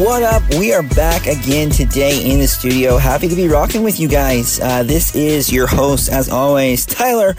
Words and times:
What 0.00 0.22
up? 0.22 0.42
We 0.58 0.72
are 0.72 0.82
back 0.82 1.26
again 1.26 1.68
today 1.68 2.24
in 2.24 2.40
the 2.40 2.48
studio. 2.48 2.96
Happy 2.96 3.28
to 3.28 3.36
be 3.36 3.46
rocking 3.46 3.82
with 3.82 4.00
you 4.00 4.08
guys. 4.08 4.58
Uh, 4.58 4.82
this 4.84 5.14
is 5.14 5.52
your 5.52 5.66
host, 5.66 6.10
as 6.10 6.30
always, 6.30 6.86
Tyler, 6.86 7.36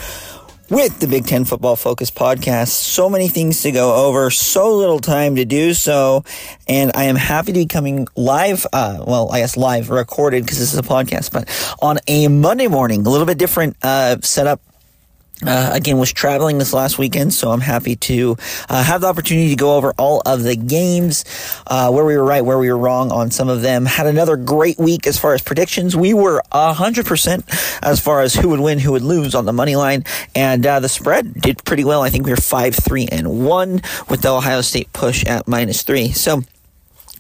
with 0.70 1.00
the 1.00 1.08
Big 1.08 1.26
Ten 1.26 1.46
Football 1.46 1.76
Focus 1.76 2.12
podcast. 2.12 2.68
So 2.68 3.10
many 3.10 3.28
things 3.28 3.64
to 3.64 3.72
go 3.72 4.06
over, 4.06 4.30
so 4.30 4.72
little 4.76 5.00
time 5.00 5.36
to 5.38 5.46
do 5.46 5.74
so. 5.74 6.26
And 6.68 6.92
I 6.94 7.06
am 7.06 7.16
happy 7.16 7.54
to 7.54 7.60
be 7.60 7.66
coming 7.66 8.08
live, 8.16 8.68
uh, 8.72 9.04
well, 9.08 9.32
I 9.32 9.40
guess 9.40 9.58
live, 9.58 9.90
recorded 9.90 10.44
because 10.44 10.60
this 10.60 10.74
is 10.74 10.78
a 10.78 10.84
podcast, 10.84 11.32
but 11.32 11.50
on 11.82 11.98
a 12.08 12.28
Monday 12.28 12.68
morning, 12.68 13.04
a 13.08 13.10
little 13.10 13.26
bit 13.26 13.40
different 13.40 13.78
uh, 13.82 14.18
setup 14.22 14.62
uh, 15.46 15.72
again, 15.74 15.98
was 15.98 16.14
traveling 16.14 16.58
this 16.58 16.74
last 16.74 16.98
weekend, 16.98 17.34
so 17.34 17.52
I'm 17.52 17.62
happy 17.62 17.96
to 17.96 18.38
uh, 18.70 18.84
have 18.84 19.02
the 19.02 19.08
opportunity 19.08 19.50
to 19.50 19.56
go 19.56 19.76
over 19.76 19.94
all 19.98 20.22
of 20.26 20.44
the 20.44 20.56
games, 20.56 21.26
uh, 21.68 21.92
where 21.92 22.06
we 22.06 22.16
were 22.16 22.24
right, 22.24 22.44
where 22.44 22.58
we 22.58 22.72
were 22.72 22.78
wrong 22.78 23.12
on 23.12 23.32
some 23.32 23.50
of 23.50 23.62
them. 23.62 23.86
Had 23.86 24.08
another 24.08 24.38
great 24.38 24.78
week 24.78 25.08
as 25.08 25.18
far 25.18 25.34
as 25.34 25.42
predictions. 25.42 25.96
We 25.96 26.14
were 26.14 26.42
100% 26.52 27.80
as 27.82 28.00
far 28.00 28.22
as 28.22 28.34
who 28.34 28.50
would 28.50 28.60
win, 28.60 28.80
who 28.80 28.92
would 28.94 29.02
lose 29.02 29.36
on 29.36 29.46
the 29.46 29.54
money 29.54 29.76
line, 29.76 30.06
and 30.36 30.66
uh, 30.66 30.80
the 30.80 30.90
spread 30.90 31.34
did 31.34 31.64
pretty 31.66 31.84
well. 31.84 32.02
I 32.02 32.10
think 32.10 32.26
we 32.26 32.32
were 32.32 32.38
5 32.38 32.76
3 32.76 33.08
and 33.12 33.46
1 33.46 33.82
with 34.10 34.22
the 34.22 34.30
Ohio 34.30 34.62
State 34.62 34.94
push 34.94 35.26
at 35.26 35.48
minus 35.48 35.84
3. 35.84 36.12
So, 36.12 36.44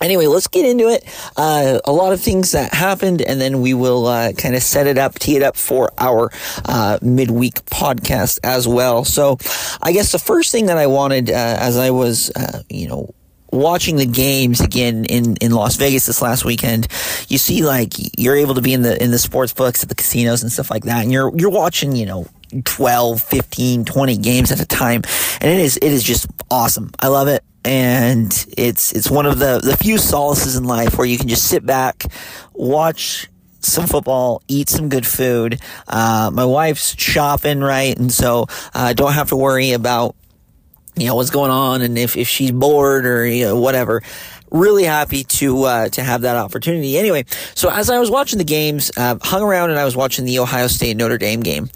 Anyway, 0.04 0.28
let's 0.28 0.48
get 0.48 0.66
into 0.66 0.90
it. 0.90 1.04
Uh, 1.38 1.80
a 1.86 1.92
lot 1.92 2.12
of 2.12 2.22
things 2.22 2.52
that 2.52 2.74
happened, 2.74 3.22
and 3.22 3.40
then 3.40 3.62
we 3.62 3.74
will 3.74 4.06
uh, 4.06 4.34
kind 4.34 4.54
of 4.54 4.62
set 4.62 4.86
it 4.86 4.98
up, 4.98 5.16
tee 5.16 5.38
it 5.38 5.42
up 5.42 5.56
for 5.56 5.90
our 5.98 6.30
uh, 6.66 7.00
midweek 7.02 7.56
podcast 7.66 8.40
as 8.44 8.68
well. 8.68 9.06
So, 9.06 9.38
I 9.82 9.94
guess 9.94 10.12
the 10.12 10.20
first 10.20 10.52
thing 10.52 10.66
that 10.66 10.78
I 10.78 10.88
wanted, 10.88 11.30
uh, 11.30 11.34
as 11.34 11.78
I 11.78 11.92
was, 11.92 12.30
uh, 12.32 12.64
you 12.70 12.88
know, 12.88 13.16
watching 13.52 13.96
the 13.96 14.06
games 14.06 14.60
again 14.60 15.06
in, 15.06 15.38
in 15.38 15.52
Las 15.52 15.78
Vegas 15.78 16.06
this 16.06 16.22
last 16.22 16.44
weekend, 16.44 16.88
you 17.30 17.38
see 17.38 17.64
like 17.64 17.94
you're 18.18 18.36
able 18.36 18.56
to 18.56 18.62
be 18.62 18.74
in 18.74 18.82
the 18.82 19.02
in 19.02 19.12
the 19.12 19.20
sports 19.20 19.54
books 19.54 19.84
at 19.84 19.90
the 19.90 19.96
casinos 19.96 20.44
and 20.44 20.52
stuff 20.52 20.70
like 20.70 20.84
that, 20.84 21.04
and 21.04 21.14
you're 21.14 21.32
you're 21.38 21.50
watching, 21.50 21.96
you 21.96 22.06
know, 22.06 22.28
12, 22.66 23.22
15, 23.22 23.86
20 23.86 24.18
games 24.18 24.52
at 24.52 24.60
a 24.60 24.66
time. 24.66 25.02
And 25.42 25.52
it 25.52 25.60
is, 25.60 25.78
it 25.78 25.92
is 25.92 26.04
just 26.04 26.28
awesome. 26.52 26.92
I 27.00 27.08
love 27.08 27.28
it. 27.28 27.44
And 27.66 28.46
it's, 28.58 28.92
it's 28.92 29.10
one 29.10 29.26
of 29.26 29.40
the, 29.40 29.60
the 29.64 29.78
few 29.78 29.96
solaces 29.96 30.58
in 30.58 30.66
life 30.66 30.98
where 30.98 31.08
you 31.08 31.18
can 31.18 31.28
just 31.28 31.48
sit 31.48 31.66
back, 31.66 32.06
watch 32.54 33.30
some 33.62 33.88
football, 33.88 34.42
eat 34.48 34.70
some 34.70 34.90
good 34.90 35.08
food. 35.08 35.62
Uh, 35.88 36.30
my 36.34 36.46
wife's 36.46 37.00
shopping, 37.02 37.62
right? 37.62 37.98
And 37.98 38.12
so 38.12 38.48
I 38.74 38.92
uh, 38.92 38.94
don't 38.94 39.14
have 39.14 39.30
to 39.30 39.36
worry 39.36 39.72
about, 39.72 40.16
you 40.96 41.08
know, 41.08 41.16
what's 41.16 41.30
going 41.30 41.52
on 41.52 41.82
and 41.82 41.98
if, 41.98 42.18
if 42.18 42.28
she's 42.28 42.52
bored 42.52 43.06
or, 43.06 43.26
you 43.26 43.46
know, 43.46 43.60
whatever 43.60 44.04
really 44.54 44.86
happy 44.86 45.24
to 45.24 45.64
uh, 45.64 45.90
to 45.90 46.04
have 46.04 46.22
that 46.22 46.38
opportunity. 46.38 46.98
Anyway, 46.98 47.26
so 47.56 47.70
as 47.70 47.90
I 47.90 48.00
was 48.00 48.10
watching 48.10 48.38
the 48.38 48.46
games, 48.46 48.92
uh, 48.96 49.18
hung 49.22 49.42
around 49.42 49.72
and 49.72 49.80
I 49.80 49.84
was 49.84 49.96
watching 49.96 50.24
the 50.24 50.40
Ohio 50.40 50.68
State 50.68 50.96
Notre 50.96 51.18
Dame 51.18 51.42
game, 51.42 51.70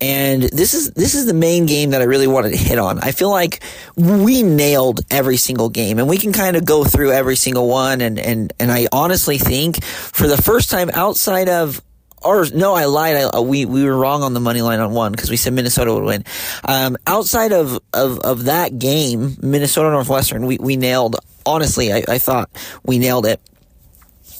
and 0.00 0.42
this 0.42 0.74
is 0.74 0.90
this 0.92 1.14
is 1.14 1.24
the 1.24 1.34
main 1.34 1.64
game 1.64 1.90
that 1.90 2.02
I 2.02 2.04
really 2.04 2.26
wanted 2.26 2.50
to 2.50 2.58
hit 2.58 2.78
on. 2.78 2.98
I 2.98 3.12
feel 3.12 3.30
like 3.30 3.62
we 3.96 4.42
nailed 4.42 5.00
every 5.10 5.38
single 5.38 5.70
game, 5.70 5.98
and 5.98 6.08
we 6.08 6.18
can 6.18 6.32
kind 6.32 6.56
of 6.56 6.64
go 6.66 6.84
through 6.84 7.12
every 7.12 7.36
single 7.36 7.68
one. 7.68 8.00
And 8.00 8.18
and 8.18 8.52
and 8.58 8.70
I 8.70 8.88
honestly 8.92 9.38
think 9.38 9.82
for 9.82 10.26
the 10.26 10.36
first 10.36 10.70
time 10.70 10.90
outside 10.92 11.48
of 11.48 11.80
or 12.24 12.46
no, 12.54 12.74
I 12.74 12.86
lied. 12.86 13.16
I, 13.16 13.40
we 13.40 13.66
we 13.66 13.84
were 13.84 13.96
wrong 13.96 14.22
on 14.22 14.34
the 14.34 14.40
money 14.40 14.62
line 14.62 14.80
on 14.80 14.92
one 14.92 15.12
because 15.12 15.30
we 15.30 15.36
said 15.36 15.52
Minnesota 15.52 15.92
would 15.94 16.04
win. 16.04 16.24
Um, 16.64 16.96
outside 17.06 17.52
of, 17.52 17.78
of 17.92 18.18
of 18.20 18.44
that 18.44 18.78
game, 18.78 19.36
Minnesota 19.40 19.90
Northwestern, 19.90 20.46
we 20.46 20.58
we 20.58 20.76
nailed. 20.76 21.16
Honestly, 21.46 21.92
I, 21.92 22.04
I 22.08 22.18
thought 22.18 22.50
we 22.84 22.98
nailed 22.98 23.26
it 23.26 23.40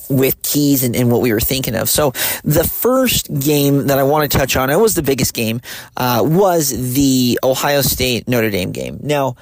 with 0.08 0.40
keys 0.42 0.84
and, 0.84 0.94
and, 0.94 1.10
what 1.10 1.20
we 1.20 1.32
were 1.32 1.40
thinking 1.40 1.74
of. 1.74 1.88
So 1.88 2.10
the 2.44 2.64
first 2.64 3.32
game 3.40 3.86
that 3.86 3.98
I 3.98 4.02
want 4.02 4.30
to 4.30 4.38
touch 4.38 4.56
on, 4.56 4.70
it 4.70 4.76
was 4.76 4.94
the 4.94 5.02
biggest 5.02 5.32
game, 5.34 5.60
uh, 5.96 6.20
was 6.22 6.94
the 6.94 7.38
Ohio 7.42 7.80
State 7.80 8.28
Notre 8.28 8.50
Dame 8.50 8.72
game. 8.72 8.98
Now, 9.02 9.36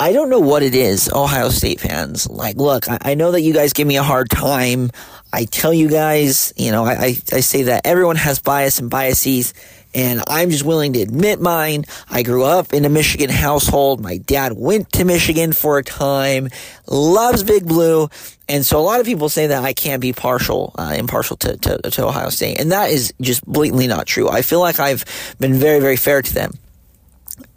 I 0.00 0.12
don't 0.12 0.30
know 0.30 0.40
what 0.40 0.62
it 0.62 0.74
is, 0.74 1.10
Ohio 1.12 1.48
State 1.48 1.80
fans. 1.80 2.28
Like, 2.28 2.56
look, 2.56 2.88
I, 2.88 2.98
I 3.00 3.14
know 3.14 3.32
that 3.32 3.40
you 3.40 3.52
guys 3.52 3.72
give 3.72 3.86
me 3.86 3.96
a 3.96 4.02
hard 4.02 4.30
time. 4.30 4.90
I 5.32 5.44
tell 5.44 5.74
you 5.74 5.88
guys, 5.88 6.52
you 6.56 6.70
know, 6.70 6.84
I, 6.84 6.92
I, 6.92 7.06
I 7.32 7.40
say 7.40 7.64
that 7.64 7.84
everyone 7.84 8.16
has 8.16 8.38
bias 8.38 8.78
and 8.78 8.88
biases 8.88 9.54
and 9.94 10.22
I'm 10.28 10.50
just 10.50 10.64
willing 10.64 10.92
to 10.94 11.00
admit 11.00 11.40
mine. 11.40 11.84
I 12.08 12.22
grew 12.22 12.44
up 12.44 12.72
in 12.72 12.84
a 12.84 12.88
Michigan 12.88 13.30
household. 13.30 14.00
My 14.00 14.18
dad 14.18 14.52
went 14.54 14.92
to 14.92 15.04
Michigan 15.04 15.52
for 15.52 15.78
a 15.78 15.84
time, 15.84 16.48
loves 16.86 17.42
Big 17.42 17.66
Blue, 17.66 18.08
and 18.48 18.64
so 18.64 18.78
a 18.78 18.82
lot 18.82 19.00
of 19.00 19.06
people 19.06 19.28
say 19.28 19.46
that 19.48 19.64
I 19.64 19.72
can't 19.72 20.00
be 20.00 20.12
partial, 20.12 20.74
uh, 20.78 20.94
impartial 20.96 21.36
to, 21.38 21.56
to, 21.58 21.78
to 21.90 22.06
Ohio 22.06 22.30
State, 22.30 22.60
and 22.60 22.72
that 22.72 22.90
is 22.90 23.12
just 23.20 23.44
blatantly 23.46 23.86
not 23.86 24.06
true. 24.06 24.28
I 24.28 24.42
feel 24.42 24.60
like 24.60 24.80
I've 24.80 25.04
been 25.38 25.54
very, 25.54 25.80
very 25.80 25.96
fair 25.96 26.22
to 26.22 26.34
them. 26.34 26.52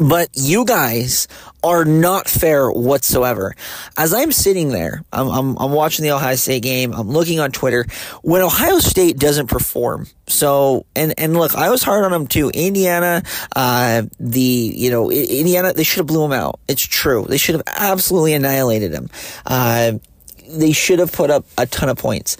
But 0.01 0.29
you 0.33 0.65
guys 0.65 1.27
are 1.63 1.85
not 1.85 2.27
fair 2.27 2.71
whatsoever. 2.71 3.53
As 3.95 4.15
I'm 4.15 4.31
sitting 4.31 4.69
there, 4.69 5.03
I'm, 5.13 5.27
I'm, 5.27 5.57
I'm, 5.59 5.71
watching 5.73 6.01
the 6.01 6.11
Ohio 6.11 6.33
State 6.35 6.63
game, 6.63 6.91
I'm 6.91 7.09
looking 7.09 7.39
on 7.39 7.51
Twitter, 7.51 7.85
when 8.23 8.41
Ohio 8.41 8.79
State 8.79 9.19
doesn't 9.19 9.45
perform. 9.45 10.07
So, 10.25 10.87
and, 10.95 11.13
and 11.19 11.37
look, 11.37 11.53
I 11.53 11.69
was 11.69 11.83
hard 11.83 12.03
on 12.03 12.11
them 12.11 12.25
too. 12.25 12.49
Indiana, 12.49 13.21
uh, 13.55 14.03
the, 14.19 14.41
you 14.41 14.89
know, 14.89 15.11
Indiana, 15.11 15.71
they 15.71 15.83
should 15.83 15.99
have 15.99 16.07
blew 16.07 16.23
them 16.23 16.33
out. 16.33 16.59
It's 16.67 16.81
true. 16.81 17.27
They 17.29 17.37
should 17.37 17.53
have 17.53 17.63
absolutely 17.67 18.33
annihilated 18.33 18.91
them. 18.91 19.07
Uh, 19.45 19.93
they 20.49 20.71
should 20.71 20.97
have 20.97 21.11
put 21.11 21.29
up 21.29 21.45
a 21.59 21.67
ton 21.67 21.89
of 21.89 21.97
points 21.97 22.37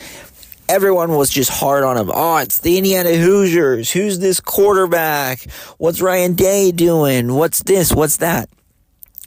everyone 0.72 1.12
was 1.12 1.30
just 1.30 1.52
hard 1.52 1.84
on 1.84 1.98
him. 1.98 2.09
Oh, 2.14 2.38
it's 2.38 2.59
the 2.59 2.78
Indiana 2.78 3.14
Hoosiers. 3.14 3.92
Who's 3.92 4.20
this 4.20 4.40
quarterback? 4.40 5.44
What's 5.78 6.02
Ryan 6.02 6.34
Day 6.34 6.72
doing? 6.72 7.34
What's 7.34 7.62
this? 7.64 7.94
What's 7.94 8.18
that? 8.18 8.50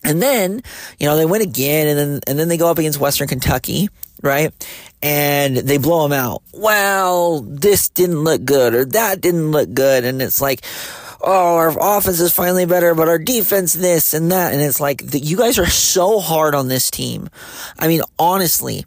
And 0.03 0.23
then, 0.23 0.63
you 0.99 1.07
know, 1.07 1.17
they 1.17 1.27
win 1.27 1.43
again 1.43 1.87
and 1.87 1.99
then, 1.99 2.21
and 2.27 2.39
then 2.39 2.49
they 2.49 2.57
go 2.57 2.71
up 2.71 2.79
against 2.79 2.99
Western 2.99 3.29
Kentucky, 3.29 3.91
right? 4.23 4.53
And 5.03 5.57
they 5.57 5.77
blow 5.77 6.03
them 6.03 6.13
out. 6.13 6.43
Well, 6.55 7.43
this 7.43 7.91
didn't 7.91 8.25
look 8.25 8.45
good 8.47 8.75
or 8.75 8.87
that 8.87 9.21
didn't 9.21 9.51
look 9.51 9.73
good. 9.75 10.07
And 10.07 10.23
it's 10.23 10.41
like, 10.41 10.65
oh, 11.21 11.57
our 11.57 11.99
offense 11.99 12.21
is 12.21 12.33
finally 12.33 12.65
better, 12.65 12.95
but 12.95 13.09
our 13.09 13.19
defense 13.19 13.75
this 13.75 14.15
and 14.15 14.33
that. 14.33 14.55
And 14.55 14.63
it's 14.63 14.81
like, 14.81 15.05
the, 15.07 15.19
you 15.19 15.37
guys 15.37 15.59
are 15.59 15.67
so 15.67 16.21
hard 16.21 16.55
on 16.55 16.69
this 16.69 16.91
team. 16.91 17.29
I 17.79 17.89
mean, 17.89 18.01
honestly, 18.19 18.87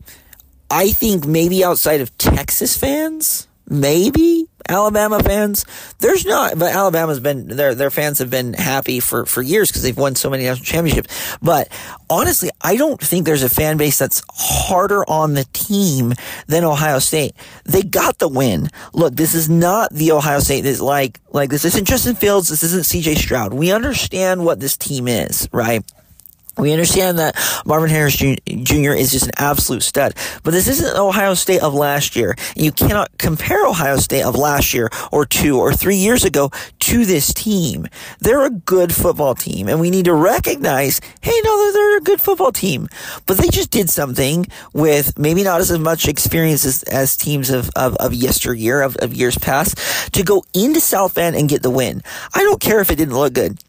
I 0.69 0.91
think 0.91 1.25
maybe 1.25 1.63
outside 1.63 2.01
of 2.01 2.17
Texas 2.17 2.77
fans, 2.77 3.47
maybe 3.69 4.47
Alabama 4.69 5.19
fans, 5.23 5.65
there's 5.99 6.25
not, 6.25 6.59
but 6.59 6.73
Alabama's 6.73 7.19
been, 7.19 7.47
their, 7.47 7.73
their 7.73 7.89
fans 7.89 8.19
have 8.19 8.29
been 8.29 8.53
happy 8.53 8.99
for, 8.99 9.25
for 9.25 9.41
years 9.41 9.69
because 9.69 9.81
they've 9.81 9.97
won 9.97 10.15
so 10.15 10.29
many 10.29 10.43
national 10.43 10.65
championships. 10.65 11.37
But 11.41 11.69
honestly, 12.09 12.49
I 12.61 12.75
don't 12.75 12.99
think 12.99 13.25
there's 13.25 13.43
a 13.43 13.49
fan 13.49 13.77
base 13.77 13.97
that's 13.97 14.21
harder 14.29 15.09
on 15.09 15.33
the 15.33 15.45
team 15.53 16.13
than 16.47 16.63
Ohio 16.63 16.99
State. 16.99 17.33
They 17.63 17.81
got 17.81 18.19
the 18.19 18.27
win. 18.27 18.69
Look, 18.93 19.15
this 19.15 19.33
is 19.33 19.49
not 19.49 19.93
the 19.93 20.11
Ohio 20.11 20.39
State 20.39 20.61
that's 20.61 20.81
like, 20.81 21.19
like 21.31 21.49
this 21.49 21.65
isn't 21.65 21.85
Justin 21.85 22.15
Fields. 22.15 22.49
This 22.49 22.63
isn't 22.63 22.83
CJ 22.83 23.17
Stroud. 23.17 23.53
We 23.53 23.71
understand 23.71 24.43
what 24.43 24.59
this 24.59 24.75
team 24.75 25.07
is, 25.07 25.47
right? 25.53 25.83
We 26.57 26.71
understand 26.71 27.19
that 27.19 27.35
Marvin 27.65 27.89
Harrison 27.89 28.37
Jr. 28.47 28.91
is 28.91 29.11
just 29.11 29.27
an 29.27 29.33
absolute 29.37 29.83
stud, 29.83 30.15
but 30.43 30.51
this 30.51 30.67
isn't 30.67 30.97
Ohio 30.97 31.35
State 31.35 31.61
of 31.61 31.73
last 31.73 32.15
year. 32.15 32.35
You 32.55 32.71
cannot 32.71 33.15
compare 33.17 33.65
Ohio 33.65 33.97
State 33.97 34.23
of 34.23 34.35
last 34.35 34.73
year 34.73 34.89
or 35.11 35.25
two 35.25 35.59
or 35.59 35.73
three 35.73 35.97
years 35.97 36.25
ago 36.25 36.51
to 36.79 37.05
this 37.05 37.33
team. 37.33 37.87
They're 38.19 38.45
a 38.45 38.49
good 38.49 38.93
football 38.93 39.35
team, 39.35 39.67
and 39.67 39.79
we 39.79 39.91
need 39.91 40.05
to 40.05 40.13
recognize, 40.13 40.99
hey, 41.21 41.39
no, 41.43 41.71
they're 41.71 41.97
a 41.97 42.01
good 42.01 42.21
football 42.21 42.51
team, 42.51 42.87
but 43.25 43.37
they 43.37 43.49
just 43.49 43.69
did 43.69 43.89
something 43.89 44.47
with 44.73 45.17
maybe 45.19 45.43
not 45.43 45.61
as 45.61 45.77
much 45.77 46.07
experience 46.07 46.65
as, 46.65 46.83
as 46.83 47.15
teams 47.15 47.49
of, 47.49 47.69
of, 47.75 47.95
of 47.97 48.13
yesteryear, 48.13 48.81
of, 48.81 48.95
of 48.97 49.13
years 49.13 49.37
past, 49.37 49.77
to 50.13 50.23
go 50.23 50.43
into 50.53 50.79
South 50.79 51.15
Bend 51.15 51.35
and 51.35 51.49
get 51.49 51.61
the 51.61 51.69
win. 51.69 52.01
I 52.33 52.39
don't 52.39 52.61
care 52.61 52.79
if 52.79 52.89
it 52.89 52.95
didn't 52.95 53.15
look 53.15 53.33
good. 53.33 53.59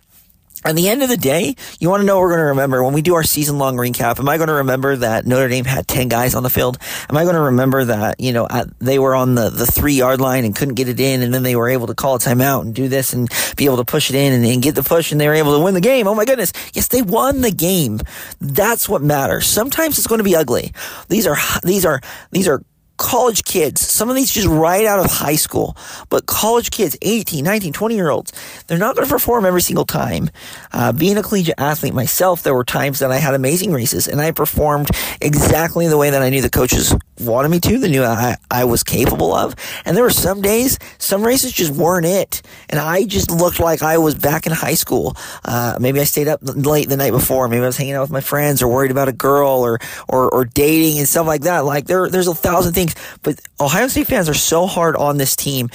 At 0.64 0.74
the 0.74 0.88
end 0.88 1.02
of 1.02 1.08
the 1.08 1.16
day, 1.16 1.54
you 1.78 1.88
want 1.88 2.00
to 2.00 2.04
know 2.04 2.16
what 2.16 2.22
we're 2.22 2.30
going 2.30 2.40
to 2.40 2.46
remember 2.46 2.82
when 2.82 2.92
we 2.92 3.02
do 3.02 3.14
our 3.14 3.22
season 3.22 3.58
long 3.58 3.76
recap. 3.76 4.18
Am 4.18 4.28
I 4.28 4.36
going 4.36 4.48
to 4.48 4.54
remember 4.54 4.96
that 4.96 5.24
Notre 5.24 5.48
Dame 5.48 5.64
had 5.64 5.86
10 5.86 6.08
guys 6.08 6.34
on 6.34 6.42
the 6.42 6.50
field? 6.50 6.78
Am 7.08 7.16
I 7.16 7.22
going 7.22 7.36
to 7.36 7.42
remember 7.42 7.84
that, 7.84 8.18
you 8.18 8.32
know, 8.32 8.46
at, 8.50 8.66
they 8.80 8.98
were 8.98 9.14
on 9.14 9.34
the, 9.34 9.50
the 9.50 9.66
three 9.66 9.94
yard 9.94 10.20
line 10.20 10.44
and 10.44 10.56
couldn't 10.56 10.74
get 10.74 10.88
it 10.88 10.98
in 10.98 11.22
and 11.22 11.32
then 11.32 11.44
they 11.44 11.54
were 11.54 11.68
able 11.68 11.86
to 11.86 11.94
call 11.94 12.16
a 12.16 12.18
timeout 12.18 12.62
and 12.62 12.74
do 12.74 12.88
this 12.88 13.12
and 13.12 13.28
be 13.56 13.66
able 13.66 13.76
to 13.76 13.84
push 13.84 14.10
it 14.10 14.16
in 14.16 14.32
and, 14.32 14.44
and 14.44 14.62
get 14.62 14.74
the 14.74 14.82
push 14.82 15.12
and 15.12 15.20
they 15.20 15.28
were 15.28 15.34
able 15.34 15.56
to 15.56 15.62
win 15.62 15.74
the 15.74 15.80
game? 15.80 16.08
Oh 16.08 16.14
my 16.14 16.24
goodness. 16.24 16.52
Yes, 16.74 16.88
they 16.88 17.02
won 17.02 17.40
the 17.40 17.52
game. 17.52 18.00
That's 18.40 18.88
what 18.88 19.00
matters. 19.02 19.46
Sometimes 19.46 19.98
it's 19.98 20.06
going 20.06 20.18
to 20.18 20.24
be 20.24 20.36
ugly. 20.36 20.72
These 21.08 21.26
are, 21.26 21.36
these 21.62 21.84
are, 21.84 22.00
these 22.32 22.48
are 22.48 22.62
college 22.98 23.44
kids, 23.44 23.80
some 23.80 24.10
of 24.10 24.16
these 24.16 24.30
just 24.30 24.46
right 24.46 24.84
out 24.84 24.98
of 24.98 25.10
high 25.10 25.36
school, 25.36 25.76
but 26.10 26.26
college 26.26 26.70
kids, 26.70 26.96
18, 27.00 27.44
19, 27.44 27.72
20 27.72 27.94
year 27.94 28.10
olds, 28.10 28.32
they're 28.66 28.78
not 28.78 28.94
going 28.94 29.06
to 29.06 29.12
perform 29.12 29.46
every 29.46 29.62
single 29.62 29.86
time. 29.86 30.28
Uh, 30.72 30.92
being 30.92 31.16
a 31.16 31.22
collegiate 31.22 31.58
athlete 31.58 31.94
myself, 31.94 32.42
there 32.42 32.54
were 32.54 32.64
times 32.64 32.98
that 32.98 33.10
I 33.10 33.16
had 33.16 33.34
amazing 33.34 33.72
races 33.72 34.08
and 34.08 34.20
I 34.20 34.32
performed 34.32 34.90
exactly 35.20 35.88
the 35.88 35.96
way 35.96 36.10
that 36.10 36.20
I 36.20 36.28
knew 36.28 36.42
the 36.42 36.50
coaches 36.50 36.94
wanted 37.20 37.48
me 37.48 37.60
to, 37.60 37.78
the 37.78 37.88
knew 37.88 38.04
I, 38.04 38.36
I 38.50 38.64
was 38.64 38.82
capable 38.82 39.32
of. 39.32 39.54
And 39.84 39.96
there 39.96 40.04
were 40.04 40.10
some 40.10 40.40
days, 40.42 40.78
some 40.98 41.22
races 41.22 41.52
just 41.52 41.72
weren't 41.72 42.06
it. 42.06 42.42
And 42.68 42.78
I 42.78 43.04
just 43.04 43.30
looked 43.30 43.60
like 43.60 43.82
I 43.82 43.98
was 43.98 44.14
back 44.14 44.46
in 44.46 44.52
high 44.52 44.74
school. 44.74 45.16
Uh, 45.44 45.76
maybe 45.80 46.00
I 46.00 46.04
stayed 46.04 46.28
up 46.28 46.40
late 46.42 46.88
the 46.88 46.96
night 46.96 47.12
before. 47.12 47.48
Maybe 47.48 47.62
I 47.62 47.66
was 47.66 47.76
hanging 47.76 47.94
out 47.94 48.02
with 48.02 48.10
my 48.10 48.20
friends 48.20 48.62
or 48.62 48.68
worried 48.68 48.90
about 48.90 49.08
a 49.08 49.12
girl 49.12 49.48
or, 49.48 49.78
or, 50.08 50.30
or 50.30 50.44
dating 50.44 50.98
and 50.98 51.08
stuff 51.08 51.26
like 51.26 51.42
that. 51.42 51.60
Like 51.60 51.86
there, 51.86 52.08
there's 52.08 52.28
a 52.28 52.34
thousand 52.34 52.74
things, 52.74 52.87
but 53.22 53.40
Ohio 53.60 53.88
State 53.88 54.06
fans 54.06 54.28
are 54.28 54.34
so 54.34 54.66
hard 54.66 54.96
on 54.96 55.18
this 55.18 55.36
team. 55.36 55.70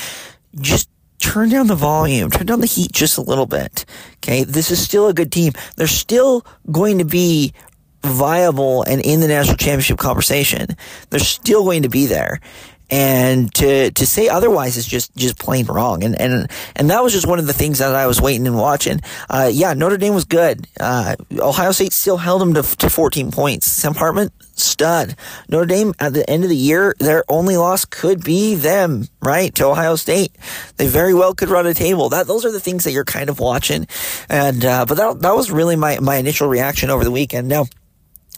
Just 0.59 0.89
turn 1.19 1.49
down 1.49 1.67
the 1.67 1.75
volume, 1.75 2.29
turn 2.29 2.45
down 2.45 2.59
the 2.59 2.67
heat 2.67 2.91
just 2.91 3.17
a 3.17 3.21
little 3.21 3.45
bit. 3.45 3.85
Okay. 4.17 4.43
This 4.43 4.71
is 4.71 4.83
still 4.83 5.07
a 5.07 5.13
good 5.13 5.31
team. 5.31 5.53
They're 5.77 5.87
still 5.87 6.45
going 6.71 6.99
to 6.99 7.05
be 7.05 7.53
viable 8.03 8.83
and 8.83 9.01
in 9.01 9.21
the 9.21 9.27
national 9.27 9.57
championship 9.57 9.97
conversation. 9.97 10.67
They're 11.09 11.19
still 11.19 11.63
going 11.63 11.83
to 11.83 11.89
be 11.89 12.05
there 12.05 12.41
and 12.93 13.51
to 13.55 13.89
to 13.89 14.05
say 14.05 14.29
otherwise 14.29 14.77
is 14.77 14.85
just 14.85 15.15
just 15.15 15.39
plain 15.39 15.65
wrong. 15.65 16.03
And 16.03 16.19
and 16.21 16.47
and 16.75 16.91
that 16.91 17.03
was 17.03 17.11
just 17.11 17.25
one 17.25 17.39
of 17.39 17.47
the 17.47 17.53
things 17.53 17.79
that 17.79 17.95
I 17.95 18.05
was 18.05 18.21
waiting 18.21 18.45
and 18.45 18.55
watching. 18.55 19.01
Uh, 19.27 19.49
yeah, 19.51 19.73
Notre 19.73 19.97
Dame 19.97 20.13
was 20.13 20.25
good. 20.25 20.67
Uh, 20.79 21.15
Ohio 21.39 21.71
State 21.71 21.91
still 21.91 22.17
held 22.17 22.41
them 22.41 22.53
to, 22.53 22.61
to 22.61 22.91
14 22.91 23.31
points. 23.31 23.65
Sam 23.65 23.95
Hartman 23.95 24.29
stud. 24.55 25.15
Notre 25.49 25.65
Dame 25.65 25.95
at 25.99 26.13
the 26.13 26.29
end 26.29 26.43
of 26.43 26.51
the 26.51 26.55
year, 26.55 26.93
their 26.99 27.23
only 27.29 27.57
loss 27.57 27.83
could 27.83 28.23
be 28.23 28.53
them, 28.53 29.07
right? 29.23 29.53
To 29.55 29.65
Ohio 29.65 29.95
State. 29.95 30.35
They 30.77 30.85
very 30.85 31.15
well 31.15 31.33
could 31.33 31.49
run 31.49 31.65
a 31.65 31.73
table. 31.73 32.09
That 32.09 32.27
those 32.27 32.45
are 32.45 32.51
the 32.51 32.59
things 32.59 32.83
that 32.83 32.91
you're 32.91 33.05
kind 33.05 33.31
of 33.31 33.39
watching. 33.39 33.87
And 34.29 34.63
uh, 34.63 34.85
but 34.85 34.97
that 34.97 35.21
that 35.21 35.35
was 35.35 35.49
really 35.49 35.75
my 35.75 35.97
my 35.97 36.17
initial 36.17 36.47
reaction 36.47 36.91
over 36.91 37.03
the 37.03 37.09
weekend. 37.11 37.47
Now 37.47 37.65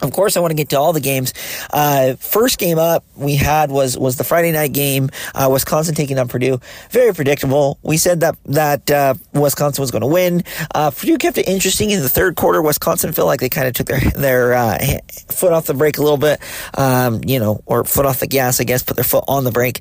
of 0.02 0.12
course, 0.12 0.36
I 0.36 0.42
want 0.42 0.52
to 0.52 0.56
get 0.56 0.70
to 0.70 0.80
all 0.80 0.92
the 0.92 1.00
games. 1.00 1.34
Uh, 1.72 2.16
first 2.16 2.58
game 2.58 2.78
up 2.78 3.06
we 3.16 3.36
had 3.36 3.72
was 3.72 3.98
was 3.98 4.18
the 4.18 4.26
Friday 4.26 4.52
night 4.52 4.74
game. 4.74 5.10
Uh, 5.34 5.50
Wisconsin 5.50 5.96
taking 5.96 6.20
on 6.20 6.28
Purdue. 6.28 6.60
Very 6.90 7.14
predictable. 7.14 7.80
We 7.82 7.96
said 7.96 8.20
that 8.20 8.36
that 8.46 8.92
uh, 8.92 9.14
Wisconsin 9.34 9.82
was 9.82 9.92
going 9.92 10.02
to 10.02 10.08
win. 10.08 10.44
Uh, 10.74 10.92
Purdue 10.92 11.18
kept 11.18 11.38
it 11.38 11.48
interesting 11.48 11.92
in 11.92 12.02
the 12.02 12.10
third 12.10 12.36
quarter. 12.36 12.62
Wisconsin 12.62 13.14
felt 13.14 13.28
like 13.28 13.40
they 13.40 13.50
kind 13.50 13.68
of 13.68 13.74
took 13.74 13.88
their 13.88 14.02
their 14.12 14.54
uh, 14.54 14.78
foot 15.30 15.54
off 15.54 15.66
the 15.66 15.74
brake 15.74 15.98
a 15.98 16.02
little 16.02 16.18
bit, 16.18 16.42
um, 16.78 17.22
you 17.26 17.40
know, 17.40 17.62
or 17.66 17.86
foot 17.86 18.06
off 18.06 18.20
the 18.20 18.28
gas, 18.28 18.60
I 18.60 18.66
guess. 18.66 18.84
Put 18.84 18.98
their 18.98 19.06
foot 19.06 19.24
on 19.30 19.46
the 19.46 19.52
brake. 19.52 19.80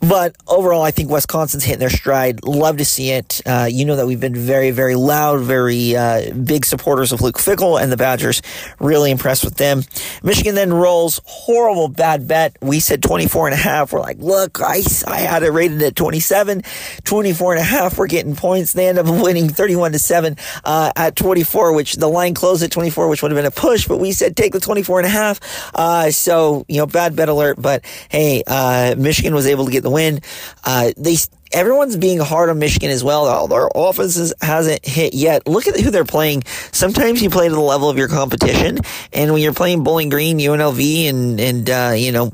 But 0.00 0.36
overall, 0.46 0.82
I 0.82 0.90
think 0.90 1.10
Wisconsin's 1.10 1.64
hitting 1.64 1.80
their 1.80 1.90
stride. 1.90 2.42
Love 2.44 2.78
to 2.78 2.84
see 2.84 3.10
it. 3.10 3.42
Uh, 3.44 3.68
you 3.70 3.84
know 3.84 3.96
that 3.96 4.06
we've 4.06 4.20
been 4.20 4.34
very, 4.34 4.70
very 4.70 4.94
loud, 4.94 5.40
very 5.40 5.94
uh, 5.94 6.32
big 6.32 6.64
supporters 6.64 7.12
of 7.12 7.20
Luke 7.20 7.36
Fickell 7.36 7.80
and 7.80 7.92
the 7.92 7.96
Badgers. 7.96 8.40
Really 8.78 9.10
impressed 9.10 9.44
with 9.44 9.56
them. 9.56 9.82
Michigan 10.22 10.54
then 10.54 10.72
rolls. 10.72 11.20
Horrible 11.24 11.88
bad 11.88 12.26
bet. 12.26 12.56
We 12.62 12.80
said 12.80 13.02
24 13.02 13.48
and 13.48 13.54
a 13.54 13.58
half. 13.58 13.92
We're 13.92 14.00
like, 14.00 14.18
look, 14.18 14.60
I, 14.62 14.82
I 15.06 15.18
had 15.20 15.42
it 15.42 15.50
rated 15.50 15.82
at 15.82 15.96
27. 15.96 16.62
24 17.04 17.52
and 17.52 17.60
a 17.60 17.64
half. 17.64 17.98
We're 17.98 18.06
getting 18.06 18.36
points. 18.36 18.72
They 18.72 18.88
end 18.88 18.98
up 18.98 19.06
winning 19.22 19.50
31 19.50 19.92
to 19.92 19.98
7 19.98 20.36
uh, 20.64 20.92
at 20.96 21.16
24, 21.16 21.74
which 21.74 21.96
the 21.96 22.08
line 22.08 22.32
closed 22.32 22.62
at 22.62 22.70
24, 22.70 23.08
which 23.08 23.22
would 23.22 23.32
have 23.32 23.36
been 23.38 23.44
a 23.44 23.50
push, 23.50 23.86
but 23.86 23.98
we 23.98 24.12
said 24.12 24.36
take 24.36 24.52
the 24.52 24.60
24 24.60 25.00
and 25.00 25.06
a 25.06 25.10
half. 25.10 25.40
Uh, 25.74 26.10
so, 26.10 26.64
you 26.68 26.78
know, 26.78 26.86
bad 26.86 27.14
bet 27.14 27.28
alert. 27.28 27.60
But 27.60 27.84
hey, 28.08 28.42
uh, 28.46 28.94
Michigan 28.96 29.34
was 29.34 29.46
able 29.46 29.66
to 29.66 29.70
get 29.70 29.82
the 29.82 29.89
the 29.90 29.94
win. 29.94 30.20
Uh, 30.64 30.92
they 30.96 31.16
everyone's 31.52 31.96
being 31.96 32.18
hard 32.18 32.48
on 32.48 32.58
Michigan 32.58 32.90
as 32.90 33.02
well. 33.02 33.48
Their 33.48 33.68
offense 33.74 34.32
hasn't 34.40 34.84
hit 34.84 35.14
yet. 35.14 35.46
Look 35.46 35.66
at 35.66 35.78
who 35.78 35.90
they're 35.90 36.04
playing. 36.04 36.44
Sometimes 36.72 37.22
you 37.22 37.30
play 37.30 37.48
to 37.48 37.54
the 37.54 37.60
level 37.60 37.88
of 37.88 37.98
your 37.98 38.08
competition, 38.08 38.78
and 39.12 39.32
when 39.32 39.42
you're 39.42 39.54
playing 39.54 39.84
Bowling 39.84 40.08
Green, 40.08 40.38
UNLV, 40.38 41.08
and 41.08 41.40
and 41.40 41.70
uh, 41.70 41.92
you 41.96 42.12
know 42.12 42.32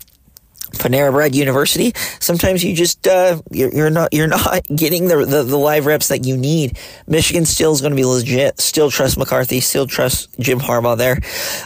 Panera 0.76 1.10
Bread 1.10 1.34
University, 1.34 1.92
sometimes 2.20 2.64
you 2.64 2.74
just 2.74 3.06
uh, 3.06 3.40
you're, 3.50 3.72
you're, 3.72 3.90
not 3.90 4.12
you're 4.12 4.26
not 4.26 4.64
getting 4.74 5.08
the, 5.08 5.24
the, 5.24 5.42
the 5.42 5.56
live 5.56 5.86
reps 5.86 6.08
that 6.08 6.24
you 6.24 6.36
need. 6.36 6.78
Michigan 7.06 7.44
still 7.44 7.72
is 7.72 7.80
going 7.80 7.92
to 7.92 7.96
be 7.96 8.04
legit. 8.04 8.60
Still 8.60 8.90
trust 8.90 9.18
McCarthy. 9.18 9.60
Still 9.60 9.86
trust 9.86 10.38
Jim 10.38 10.58
Harbaugh 10.58 10.96
there. 10.96 11.18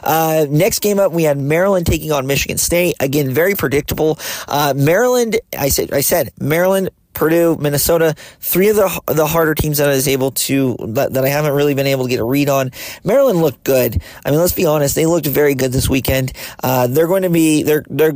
Uh, 0.02 0.46
next 0.48 0.80
game 0.80 0.98
up, 0.98 1.12
we 1.12 1.24
had 1.24 1.38
Maryland 1.38 1.86
taking 1.86 2.12
on 2.12 2.26
Michigan 2.26 2.58
State. 2.58 2.96
Again, 3.00 3.30
very 3.30 3.54
predictable. 3.54 4.18
Uh, 4.48 4.74
Maryland, 4.76 5.40
I 5.58 5.68
said 5.68 5.92
I 5.92 6.00
said 6.00 6.30
Maryland 6.40 6.90
Purdue, 7.12 7.56
Minnesota, 7.60 8.14
three 8.40 8.68
of 8.68 8.76
the 8.76 9.00
the 9.06 9.26
harder 9.26 9.54
teams 9.54 9.78
that 9.78 9.88
I 9.88 9.92
was 9.92 10.08
able 10.08 10.30
to 10.32 10.76
that, 10.80 11.12
that 11.12 11.24
I 11.24 11.28
haven't 11.28 11.52
really 11.52 11.74
been 11.74 11.86
able 11.86 12.04
to 12.04 12.10
get 12.10 12.20
a 12.20 12.24
read 12.24 12.48
on. 12.48 12.70
Maryland 13.04 13.40
looked 13.40 13.64
good. 13.64 14.00
I 14.24 14.30
mean, 14.30 14.40
let's 14.40 14.54
be 14.54 14.66
honest, 14.66 14.94
they 14.94 15.06
looked 15.06 15.26
very 15.26 15.54
good 15.54 15.72
this 15.72 15.88
weekend. 15.88 16.32
Uh, 16.62 16.86
they're 16.86 17.08
going 17.08 17.22
to 17.22 17.30
be 17.30 17.62
they're 17.62 17.84
they're 17.90 18.14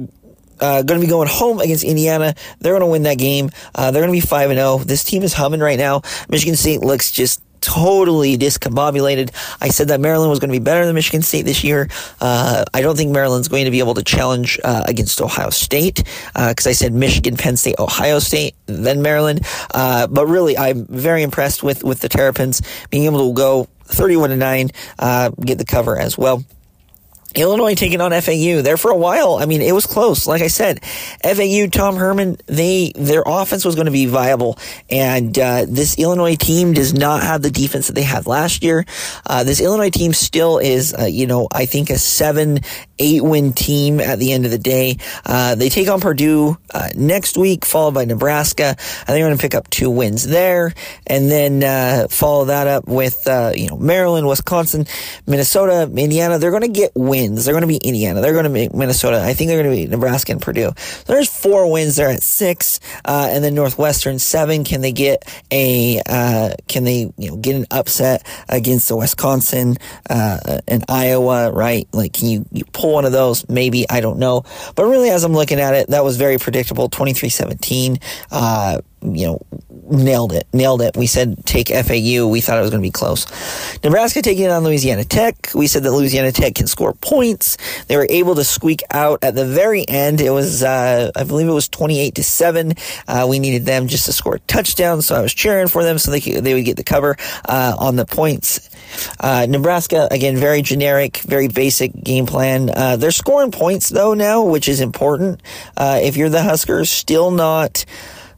uh, 0.61 0.83
going 0.83 1.01
to 1.01 1.07
be 1.07 1.11
going 1.11 1.29
home 1.29 1.61
against 1.61 1.85
Indiana. 1.85 2.35
They're 2.61 2.73
going 2.73 2.81
to 2.81 2.87
win 2.87 3.05
that 3.05 3.19
game. 3.19 3.51
Uh, 3.75 3.91
they're 3.91 4.03
going 4.03 4.15
to 4.15 4.21
be 4.21 4.27
5 4.27 4.51
and 4.51 4.59
0. 4.59 4.79
This 4.79 5.05
team 5.05 5.23
is 5.23 5.33
humming 5.33 5.61
right 5.61 5.79
now. 5.79 6.03
Michigan 6.29 6.57
State 6.57 6.81
looks 6.81 7.11
just 7.11 7.41
totally 7.65 8.37
discombobulated. 8.37 9.31
I 9.61 9.69
said 9.69 9.89
that 9.89 9.99
Maryland 9.99 10.29
was 10.29 10.39
going 10.39 10.51
to 10.51 10.59
be 10.59 10.63
better 10.63 10.85
than 10.85 10.95
Michigan 10.95 11.23
State 11.23 11.47
this 11.47 11.65
year. 11.65 11.89
Uh, 12.21 12.65
I 12.75 12.83
don't 12.83 12.97
think 12.97 13.11
Maryland's 13.11 13.49
going 13.49 13.65
to 13.65 13.71
be 13.71 13.79
able 13.79 13.95
to 13.95 14.03
challenge 14.03 14.61
uh, 14.63 14.85
against 14.87 15.21
Ohio 15.21 15.49
State 15.49 16.05
because 16.35 16.67
uh, 16.67 16.71
I 16.71 16.73
said 16.73 16.93
Michigan, 16.93 17.37
Penn 17.37 17.57
State, 17.57 17.77
Ohio 17.79 18.19
State, 18.19 18.55
then 18.67 19.01
Maryland. 19.01 19.47
Uh, 19.73 20.07
but 20.07 20.27
really, 20.27 20.59
I'm 20.59 20.85
very 20.87 21.23
impressed 21.23 21.63
with 21.63 21.83
with 21.83 22.01
the 22.01 22.09
Terrapins 22.09 22.61
being 22.91 23.05
able 23.05 23.31
to 23.31 23.35
go 23.35 23.67
31 23.87 24.31
to 24.31 24.37
nine, 24.37 24.71
uh, 24.99 25.31
get 25.41 25.59
the 25.59 25.65
cover 25.65 25.99
as 25.99 26.19
well. 26.19 26.45
Illinois 27.35 27.75
taking 27.75 28.01
on 28.01 28.13
FAU 28.13 28.63
there 28.63 28.77
for 28.77 28.91
a 28.91 28.97
while. 28.97 29.37
I 29.37 29.47
mean, 29.47 29.61
it 29.61 29.75
was 29.75 29.87
close. 29.87 30.27
Like 30.27 30.43
I 30.43 30.47
said, 30.47 30.85
FAU, 31.23 31.67
Tom 31.71 31.97
Herman, 31.97 32.39
they 32.47 32.93
their 32.95 33.23
offense 33.27 33.65
was 33.65 33.75
going 33.75 33.87
to 33.87 33.93
be 33.93 34.07
viable, 34.07 34.59
and 34.89 35.37
uh, 35.39 35.67
this 35.69 35.99
Illinois 35.99 36.37
team 36.37 36.73
does 36.73 36.95
not 36.95 37.23
have 37.23 37.43
the 37.43 37.51
defense 37.51 37.89
that 37.89 37.95
they 37.95 38.03
had 38.03 38.27
last 38.27 38.63
year. 38.63 38.85
Uh, 39.27 39.43
this 39.43 39.61
Illinois 39.61 39.91
team 39.91 40.13
still 40.13 40.59
is, 40.59 40.95
uh, 40.95 41.05
you 41.05 41.27
know, 41.27 41.49
I 41.51 41.67
think 41.67 41.91
a 41.91 41.99
seven, 41.99 42.61
eight 42.99 43.23
win 43.23 43.53
team 43.53 44.01
at 44.01 44.19
the 44.19 44.33
end 44.33 44.45
of 44.45 44.51
the 44.51 44.59
day. 44.59 44.99
Uh, 45.27 45.57
they 45.57 45.69
take 45.69 45.89
on 45.89 46.01
Purdue 46.01 46.57
uh, 46.73 46.91
next 46.95 47.37
week, 47.37 47.65
followed 47.65 47.95
by 47.95 48.05
Nebraska. 48.05 48.69
I 48.69 48.75
think 48.75 49.07
they're 49.07 49.27
going 49.27 49.37
to 49.37 49.43
pick 49.43 49.55
up 49.55 49.69
two 49.71 49.91
wins 49.91 50.25
there, 50.27 50.73
and 51.07 51.31
then 51.31 51.65
uh, 51.65 52.07
follow 52.09 52.45
that 52.47 52.69
up 52.69 52.87
with 52.87 53.27
you 53.27 53.69
know 53.69 53.77
Maryland, 53.77 54.29
Wisconsin, 54.29 54.87
Minnesota, 55.27 55.91
Indiana. 55.97 56.39
They're 56.39 56.51
going 56.51 56.63
to 56.63 56.69
get 56.69 56.93
wins 56.95 57.24
wins. 57.25 57.45
They're 57.45 57.55
going 57.55 57.63
to 57.63 57.69
be 57.69 57.77
Indiana. 57.77 58.21
They're 58.21 58.33
going 58.33 58.45
to 58.45 58.51
be 58.51 58.69
Minnesota. 58.77 59.23
I 59.23 59.35
think 59.35 59.49
they're 59.49 59.63
going 59.63 59.77
to 59.77 59.83
be 59.85 59.91
Nebraska 59.91 60.33
and 60.33 60.41
Purdue. 60.41 60.73
So 60.77 61.13
there's 61.13 61.29
four 61.29 61.71
wins 61.71 61.97
there 61.97 62.09
at 62.09 62.23
six, 62.23 62.81
uh, 63.05 63.29
and 63.31 63.43
then 63.43 63.55
Northwestern 63.55 64.19
seven. 64.19 64.65
Can 64.65 64.81
they 64.81 64.93
get 64.93 65.25
a? 65.51 66.01
Uh, 66.07 66.55
can 66.69 66.85
they 66.85 67.13
you 67.17 67.31
know 67.31 67.37
get 67.37 67.57
an 67.57 67.67
upset 67.71 68.27
against 68.49 68.89
the 68.89 68.97
Wisconsin 68.97 69.77
uh, 70.09 70.59
and 70.69 70.85
Iowa? 70.89 71.51
Right? 71.51 71.89
Like, 71.93 72.13
can 72.13 72.29
you, 72.29 72.47
you 72.53 72.65
pull 72.73 72.95
one 72.95 73.05
of 73.05 73.13
those? 73.13 73.49
Maybe 73.49 73.89
I 73.89 74.01
don't 74.01 74.19
know. 74.19 74.45
But 74.75 74.85
really, 74.87 75.11
as 75.11 75.25
I'm 75.25 75.33
looking 75.33 75.61
at 75.61 75.75
it, 75.75 75.89
that 75.89 76.05
was 76.05 76.17
very 76.17 76.39
predictable. 76.39 76.89
23-17. 76.89 78.03
Uh, 78.31 78.81
you 79.03 79.27
know, 79.27 79.41
nailed 79.91 80.33
it, 80.33 80.47
nailed 80.53 80.83
it. 80.83 80.97
We 80.97 81.07
said 81.07 81.45
take 81.45 81.69
FAU. 81.69 82.27
We 82.27 82.41
thought 82.41 82.59
it 82.59 82.63
was 82.63 82.71
going 82.71 82.83
to 82.83 82.87
be 82.87 82.91
close. 82.91 83.27
Nebraska 83.83 84.23
taking 84.23 84.49
on 84.51 84.65
Louisiana 84.65 85.05
Tech. 85.05 85.51
We 85.55 85.67
said 85.67 85.83
that 85.83 85.93
Louisiana 85.93 86.33
Tech 86.33 86.55
can 86.55 86.67
score 86.67 86.93
points. 86.95 87.57
They 87.87 87.97
were 87.97 88.07
able 88.09 88.35
to 88.37 88.45
squeak 88.45 88.83
out 88.91 89.23
at 89.23 89.35
the 89.35 89.47
very 89.47 89.87
end. 89.89 90.21
It 90.21 90.31
was, 90.31 90.63
uh, 90.63 91.11
I 91.15 91.25
believe 91.25 91.49
it 91.49 91.53
was 91.53 91.69
28 91.69 92.15
to 92.17 92.25
7. 92.25 92.73
Uh, 93.07 93.27
we 93.29 93.39
needed 93.39 93.67
them 93.67 93.89
just 93.89 94.07
to 94.07 94.13
score 94.13 94.37
a 94.37 94.41
touchdown. 94.41 95.03
So 95.03 95.15
I 95.15 95.21
was 95.21 95.35
cheering 95.35 95.69
for 95.69 95.83
them 95.83 95.99
so 95.99 96.11
they 96.11 96.21
could, 96.21 96.45
they 96.45 96.55
would 96.55 96.65
get 96.65 96.77
the 96.77 96.85
cover, 96.85 97.17
uh, 97.49 97.77
on 97.79 97.97
the 97.97 98.07
points. 98.07 98.71
Uh, 99.21 99.47
Nebraska, 99.49 100.09
again, 100.11 100.37
very 100.37 100.63
generic, 100.63 101.19
very 101.19 101.49
basic 101.49 101.93
game 102.03 102.27
plan. 102.27 102.71
Uh, 102.71 102.97
they're 102.97 103.11
scoring 103.11 103.51
points 103.51 103.89
though 103.89 104.15
now, 104.15 104.45
which 104.45 104.69
is 104.69 104.81
important. 104.81 105.41
Uh, 105.77 106.01
if 106.03 106.17
you're 106.17 106.29
the 106.29 106.43
Huskers, 106.43 106.91
still 106.91 107.31
not, 107.31 107.85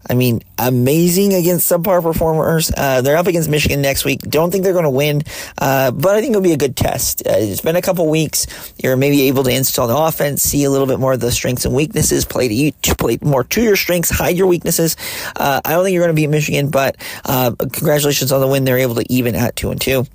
I 0.08 0.14
mean, 0.14 0.42
amazing 0.58 1.34
against 1.34 1.70
subpar 1.70 2.02
performers. 2.02 2.70
Uh, 2.76 3.00
they're 3.02 3.16
up 3.16 3.26
against 3.26 3.48
Michigan 3.48 3.82
next 3.82 4.04
week. 4.04 4.20
Don't 4.20 4.50
think 4.50 4.64
they're 4.64 4.72
going 4.72 4.84
to 4.84 4.90
win, 4.90 5.22
uh, 5.58 5.90
but 5.90 6.16
I 6.16 6.20
think 6.20 6.30
it'll 6.30 6.42
be 6.42 6.52
a 6.52 6.56
good 6.56 6.76
test. 6.76 7.26
Uh, 7.26 7.32
it's 7.34 7.60
been 7.60 7.76
a 7.76 7.82
couple 7.82 8.08
weeks. 8.08 8.46
You're 8.82 8.96
maybe 8.96 9.22
able 9.22 9.44
to 9.44 9.50
install 9.50 9.88
the 9.88 9.96
offense, 9.96 10.42
see 10.42 10.64
a 10.64 10.70
little 10.70 10.86
bit 10.86 11.00
more 11.00 11.14
of 11.14 11.20
the 11.20 11.32
strengths 11.32 11.64
and 11.64 11.74
weaknesses, 11.74 12.24
play 12.24 12.72
to 12.72 12.94
play 12.94 13.18
more 13.22 13.44
to 13.44 13.62
your 13.62 13.76
strengths, 13.76 14.10
hide 14.10 14.36
your 14.36 14.46
weaknesses. 14.46 14.96
Uh, 15.36 15.60
I 15.64 15.72
don't 15.72 15.84
think 15.84 15.94
you're 15.94 16.04
going 16.04 16.14
to 16.14 16.20
beat 16.20 16.28
Michigan, 16.28 16.70
but 16.70 16.96
uh, 17.24 17.52
congratulations 17.58 18.32
on 18.32 18.40
the 18.40 18.46
win. 18.46 18.64
They're 18.64 18.78
able 18.78 18.94
to 18.96 19.12
even 19.12 19.34
at 19.34 19.56
two 19.56 19.70
and 19.70 19.80
two. 19.80 20.06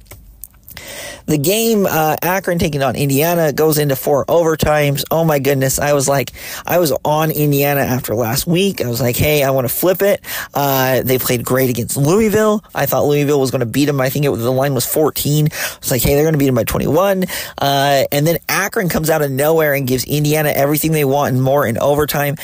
The 1.26 1.38
game, 1.38 1.86
uh, 1.86 2.18
Akron 2.22 2.60
taking 2.60 2.84
on 2.84 2.96
Indiana, 2.96 3.54
goes 3.54 3.78
into 3.78 3.96
four 3.96 4.26
overtimes. 4.26 5.04
Oh 5.12 5.24
my 5.24 5.40
goodness. 5.40 5.80
I 5.80 5.94
was 5.94 6.08
like, 6.08 6.32
I 6.66 6.80
was 6.80 6.92
on 7.06 7.32
Indiana 7.32 7.82
after 7.82 8.16
last 8.16 8.48
week. 8.48 8.82
I 8.82 8.88
was 8.88 9.02
like, 9.02 9.16
hey, 9.16 9.44
I 9.44 9.52
want 9.52 9.68
to 9.68 9.74
flip 9.74 10.02
it. 10.02 10.22
Uh, 10.54 11.02
they 11.04 11.18
played 11.18 11.46
great 11.46 11.70
against 11.70 11.98
Louisville. 11.98 12.64
I 12.74 12.86
thought 12.86 13.06
Louisville 13.06 13.40
was 13.40 13.52
going 13.52 13.62
to 13.62 13.66
beat 13.66 13.86
them. 13.86 14.02
I 14.02 14.10
think 14.10 14.26
it 14.26 14.30
was, 14.30 14.42
the 14.42 14.52
line 14.52 14.74
was 14.74 14.86
14. 14.86 15.48
I 15.52 15.78
was 15.80 15.92
like, 15.92 16.02
hey, 16.02 16.16
they're 16.16 16.24
going 16.24 16.34
to 16.34 16.40
beat 16.40 16.48
them 16.48 16.56
by 16.56 16.64
21. 16.64 17.26
Uh, 17.58 18.04
and 18.12 18.26
then 18.26 18.38
Akron 18.50 18.90
comes 18.90 19.10
out 19.10 19.22
of 19.22 19.32
nowhere 19.32 19.74
and 19.74 19.88
gives 19.88 20.04
Indiana 20.06 20.50
everything 20.50 20.92
they 20.92 21.06
want 21.06 21.34
and 21.34 21.44
more 21.44 21.66
in 21.66 21.78
overtime. 21.78 22.36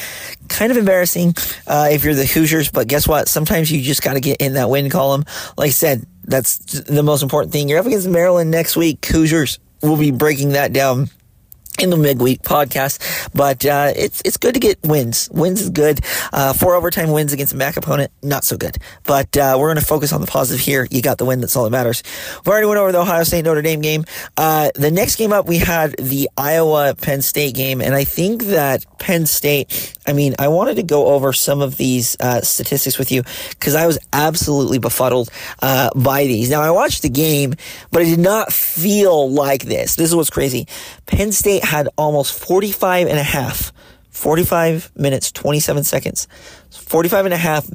Kind 0.50 0.72
of 0.72 0.78
embarrassing 0.78 1.34
uh, 1.66 1.90
if 1.92 2.04
you're 2.04 2.14
the 2.14 2.26
Hoosiers, 2.26 2.72
but 2.72 2.88
guess 2.88 3.08
what? 3.08 3.28
Sometimes 3.28 3.72
you 3.72 3.82
just 3.82 4.02
got 4.02 4.14
to 4.14 4.20
get 4.20 4.38
in 4.42 4.54
that 4.54 4.70
win 4.70 4.90
column. 4.90 5.26
Like 5.58 5.68
I 5.68 5.72
said, 5.72 6.06
that's 6.28 6.58
the 6.58 7.04
most 7.04 7.24
important 7.24 7.52
thing. 7.52 7.70
You're 7.70 7.80
up 7.80 7.86
against 7.86 8.08
Maryland 8.08 8.52
next 8.52 8.76
week. 8.76 9.06
Hoosiers 9.06 9.60
will 9.82 9.98
be 9.98 10.12
breaking 10.12 10.50
that 10.50 10.74
down 10.74 11.10
in 11.80 11.90
the 11.90 11.98
midweek 11.98 12.42
podcast. 12.42 13.00
But 13.34 13.66
uh, 13.66 13.94
it's 13.96 14.22
it's 14.26 14.38
good 14.38 14.54
to 14.54 14.60
get 14.60 14.80
wins. 14.84 15.30
Wins 15.32 15.62
is 15.62 15.70
good. 15.70 16.02
Uh, 16.34 16.54
four 16.54 16.76
overtime 16.76 17.12
wins 17.12 17.34
against 17.34 17.54
a 17.54 17.58
MAC 17.58 17.78
opponent, 17.78 18.12
not 18.24 18.44
so 18.44 18.58
good. 18.58 18.78
But 19.04 19.36
uh, 19.38 19.58
we're 19.60 19.68
going 19.68 19.80
to 19.80 19.86
focus 19.86 20.14
on 20.14 20.22
the 20.22 20.28
positive 20.28 20.64
here. 20.64 20.88
You 20.90 21.02
got 21.02 21.18
the 21.18 21.26
win. 21.26 21.42
That's 21.42 21.56
all 21.56 21.64
that 21.64 21.72
matters. 21.72 22.04
We 22.46 22.52
already 22.52 22.68
went 22.68 22.80
over 22.80 22.92
the 22.92 23.00
Ohio 23.00 23.24
State 23.24 23.46
Notre 23.46 23.62
Dame 23.62 23.82
game. 23.82 24.06
Uh, 24.36 24.72
the 24.76 24.92
next 24.92 25.16
game 25.16 25.34
up, 25.34 25.48
we 25.48 25.58
had 25.58 25.96
the 25.98 26.30
Iowa 26.38 26.96
Penn 26.96 27.22
State 27.22 27.56
game, 27.56 27.82
and 27.82 27.94
I 27.96 28.04
think 28.04 28.44
that 28.46 28.86
Penn 29.00 29.26
State. 29.26 29.94
I 30.08 30.14
mean, 30.14 30.36
I 30.40 30.48
wanted 30.48 30.76
to 30.76 30.84
go 30.84 31.08
over 31.08 31.34
some 31.34 31.62
of 31.62 31.78
these 31.78 32.16
uh, 32.20 32.42
statistics 32.42 32.98
with 32.98 33.12
you 33.12 33.24
because 33.50 33.76
I 33.76 33.86
was 33.86 34.00
absolutely 34.14 34.80
befuddled 34.80 35.30
uh, 35.62 35.90
by 35.96 36.24
these. 36.24 36.50
Now 36.50 36.62
I 36.62 36.72
watched 36.72 37.02
the 37.02 37.10
game, 37.10 37.56
but 37.92 38.02
I 38.02 38.06
did 38.06 38.20
not 38.20 38.54
feel 38.54 39.30
like 39.30 39.64
this. 39.64 39.96
This 39.96 40.08
is 40.10 40.16
what's 40.16 40.30
crazy. 40.30 40.68
Penn 41.06 41.32
State 41.32 41.64
had 41.68 41.90
almost 41.98 42.38
45 42.40 43.08
and 43.08 43.20
a 43.20 43.24
half, 43.24 43.72
45 44.10 44.92
minutes, 44.96 45.32
27 45.32 45.84
seconds, 45.84 46.28
45 46.72 47.26
and 47.26 47.34
a 47.34 47.38
half 47.38 47.70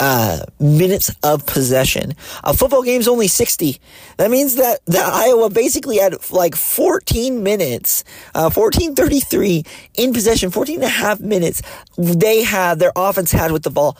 uh, 0.00 0.44
minutes 0.58 1.14
of 1.22 1.44
possession. 1.44 2.14
A 2.42 2.54
football 2.54 2.82
game's 2.82 3.06
only 3.06 3.28
60. 3.28 3.78
That 4.16 4.30
means 4.30 4.56
that, 4.56 4.80
that 4.86 5.12
Iowa 5.12 5.50
basically 5.50 5.98
had 5.98 6.14
like 6.30 6.56
14 6.56 7.42
minutes, 7.42 8.02
uh, 8.34 8.48
1433 8.50 9.62
in 9.98 10.14
possession, 10.14 10.50
14 10.50 10.76
and 10.76 10.84
a 10.84 10.88
half 10.88 11.20
minutes 11.20 11.60
they 11.98 12.42
had, 12.42 12.78
their 12.78 12.92
offense 12.96 13.30
had 13.30 13.52
with 13.52 13.62
the 13.62 13.70
ball 13.70 13.98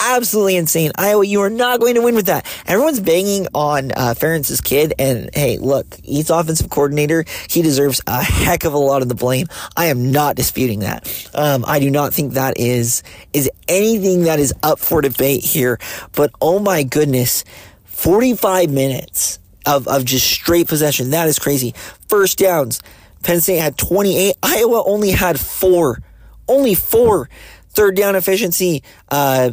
absolutely 0.00 0.56
insane. 0.56 0.92
Iowa, 0.96 1.24
you 1.24 1.40
are 1.40 1.50
not 1.50 1.80
going 1.80 1.94
to 1.94 2.02
win 2.02 2.14
with 2.14 2.26
that. 2.26 2.46
Everyone's 2.66 3.00
banging 3.00 3.48
on 3.54 3.92
uh, 3.92 4.14
kid, 4.64 4.94
and 4.98 5.30
hey, 5.34 5.58
look, 5.58 5.86
he's 6.02 6.30
offensive 6.30 6.70
coordinator. 6.70 7.24
He 7.48 7.62
deserves 7.62 8.00
a 8.06 8.22
heck 8.22 8.64
of 8.64 8.72
a 8.72 8.78
lot 8.78 9.02
of 9.02 9.08
the 9.08 9.14
blame. 9.14 9.46
I 9.76 9.86
am 9.86 10.10
not 10.12 10.36
disputing 10.36 10.80
that. 10.80 11.30
Um, 11.34 11.64
I 11.66 11.78
do 11.78 11.90
not 11.90 12.14
think 12.14 12.34
that 12.34 12.58
is 12.58 13.02
is 13.32 13.50
anything 13.68 14.22
that 14.24 14.38
is 14.38 14.52
up 14.62 14.78
for 14.78 15.00
debate 15.00 15.44
here. 15.44 15.78
But 16.12 16.30
oh 16.40 16.58
my 16.58 16.82
goodness, 16.82 17.44
forty 17.84 18.34
five 18.34 18.70
minutes 18.70 19.38
of 19.66 19.88
of 19.88 20.04
just 20.04 20.26
straight 20.30 20.68
possession. 20.68 21.10
That 21.10 21.28
is 21.28 21.38
crazy. 21.38 21.74
First 22.08 22.38
downs. 22.38 22.80
Penn 23.22 23.40
State 23.40 23.58
had 23.58 23.76
28. 23.76 24.36
Iowa 24.40 24.84
only 24.86 25.10
had 25.10 25.40
four. 25.40 26.00
Only 26.46 26.76
four. 26.76 27.28
Third 27.70 27.96
down 27.96 28.14
efficiency. 28.14 28.84
Uh, 29.10 29.50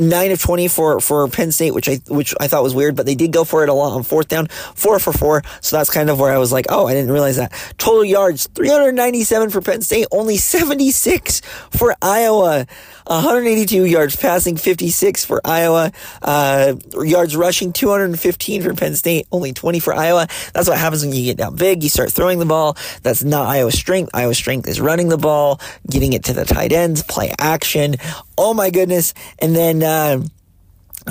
nine 0.00 0.32
of 0.32 0.40
20 0.40 0.68
for, 0.68 1.00
for 1.00 1.28
Penn 1.28 1.52
State, 1.52 1.72
which 1.74 1.88
I, 1.88 2.00
which 2.08 2.34
I 2.40 2.48
thought 2.48 2.62
was 2.62 2.74
weird, 2.74 2.96
but 2.96 3.06
they 3.06 3.14
did 3.14 3.32
go 3.32 3.44
for 3.44 3.62
it 3.62 3.68
a 3.68 3.74
lot 3.74 3.94
on 3.94 4.02
fourth 4.02 4.28
down, 4.28 4.48
four 4.48 4.98
for 4.98 5.12
four. 5.12 5.42
So 5.60 5.76
that's 5.76 5.90
kind 5.90 6.10
of 6.10 6.18
where 6.18 6.32
I 6.32 6.38
was 6.38 6.52
like, 6.52 6.66
oh, 6.68 6.86
I 6.86 6.94
didn't 6.94 7.12
realize 7.12 7.36
that. 7.36 7.52
Total 7.78 8.04
yards, 8.04 8.48
397 8.54 9.50
for 9.50 9.60
Penn 9.60 9.82
State, 9.82 10.06
only 10.10 10.36
76 10.36 11.40
for 11.70 11.94
Iowa. 12.02 12.66
182 13.06 13.86
yards 13.86 14.14
passing, 14.16 14.56
56 14.56 15.24
for 15.24 15.40
Iowa. 15.44 15.90
Uh, 16.22 16.74
yards 17.02 17.36
rushing, 17.36 17.72
215 17.72 18.62
for 18.62 18.74
Penn 18.74 18.94
State, 18.94 19.26
only 19.32 19.52
20 19.52 19.80
for 19.80 19.92
Iowa. 19.92 20.28
That's 20.54 20.68
what 20.68 20.78
happens 20.78 21.04
when 21.04 21.12
you 21.12 21.24
get 21.24 21.36
down 21.36 21.56
big. 21.56 21.82
You 21.82 21.88
start 21.88 22.12
throwing 22.12 22.38
the 22.38 22.46
ball. 22.46 22.76
That's 23.02 23.24
not 23.24 23.46
Iowa's 23.48 23.74
strength. 23.74 24.10
Iowa's 24.14 24.38
strength 24.38 24.68
is 24.68 24.80
running 24.80 25.08
the 25.08 25.18
ball, 25.18 25.60
getting 25.88 26.12
it 26.12 26.24
to 26.24 26.32
the 26.32 26.44
tight 26.44 26.72
ends, 26.72 27.02
play 27.02 27.32
action. 27.38 27.96
Oh 28.38 28.54
my 28.54 28.70
goodness. 28.70 29.12
And 29.40 29.54
then, 29.54 29.82
uh, 29.82 29.89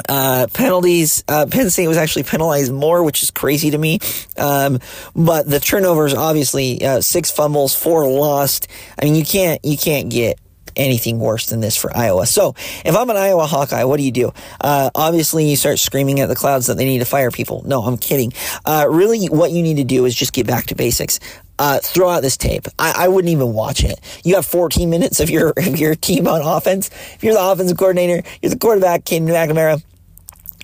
uh, 0.07 0.47
penalties. 0.53 1.23
Uh, 1.27 1.45
Penn 1.49 1.69
State 1.69 1.87
was 1.87 1.97
actually 1.97 2.23
penalized 2.23 2.71
more, 2.71 3.03
which 3.03 3.23
is 3.23 3.31
crazy 3.31 3.71
to 3.71 3.77
me. 3.77 3.99
Um, 4.37 4.79
but 5.15 5.49
the 5.49 5.59
turnovers, 5.59 6.13
obviously, 6.13 6.83
uh, 6.85 7.01
six 7.01 7.31
fumbles, 7.31 7.75
four 7.75 8.07
lost. 8.07 8.67
I 8.99 9.05
mean, 9.05 9.15
you 9.15 9.25
can't, 9.25 9.63
you 9.63 9.77
can't 9.77 10.09
get 10.09 10.39
anything 10.75 11.19
worse 11.19 11.47
than 11.47 11.59
this 11.59 11.75
for 11.75 11.95
Iowa. 11.95 12.25
So 12.25 12.55
if 12.85 12.95
I'm 12.95 13.09
an 13.09 13.17
Iowa 13.17 13.45
Hawkeye, 13.45 13.83
what 13.83 13.97
do 13.97 14.03
you 14.03 14.11
do? 14.11 14.31
Uh, 14.61 14.89
obviously, 14.95 15.49
you 15.49 15.55
start 15.55 15.79
screaming 15.79 16.19
at 16.19 16.27
the 16.27 16.35
clouds 16.35 16.67
that 16.67 16.77
they 16.77 16.85
need 16.85 16.99
to 16.99 17.05
fire 17.05 17.31
people. 17.31 17.63
No, 17.65 17.81
I'm 17.81 17.97
kidding. 17.97 18.33
Uh, 18.65 18.85
really, 18.89 19.27
what 19.27 19.51
you 19.51 19.61
need 19.61 19.77
to 19.77 19.83
do 19.83 20.05
is 20.05 20.15
just 20.15 20.33
get 20.33 20.47
back 20.47 20.67
to 20.67 20.75
basics. 20.75 21.19
Uh, 21.59 21.79
throw 21.83 22.09
out 22.09 22.21
this 22.21 22.37
tape. 22.37 22.67
I, 22.79 22.93
I, 22.99 23.07
wouldn't 23.09 23.31
even 23.31 23.53
watch 23.53 23.83
it. 23.83 23.99
You 24.23 24.35
have 24.35 24.45
14 24.45 24.89
minutes 24.89 25.19
of 25.19 25.29
your 25.29 25.49
of 25.57 25.77
your 25.77 25.93
team 25.93 26.25
on 26.25 26.41
offense. 26.41 26.89
If 27.15 27.21
you're 27.21 27.33
the 27.33 27.43
offensive 27.43 27.77
coordinator, 27.77 28.25
you're 28.41 28.49
the 28.49 28.57
quarterback, 28.57 29.03
Cade 29.03 29.23
McNamara 29.23 29.83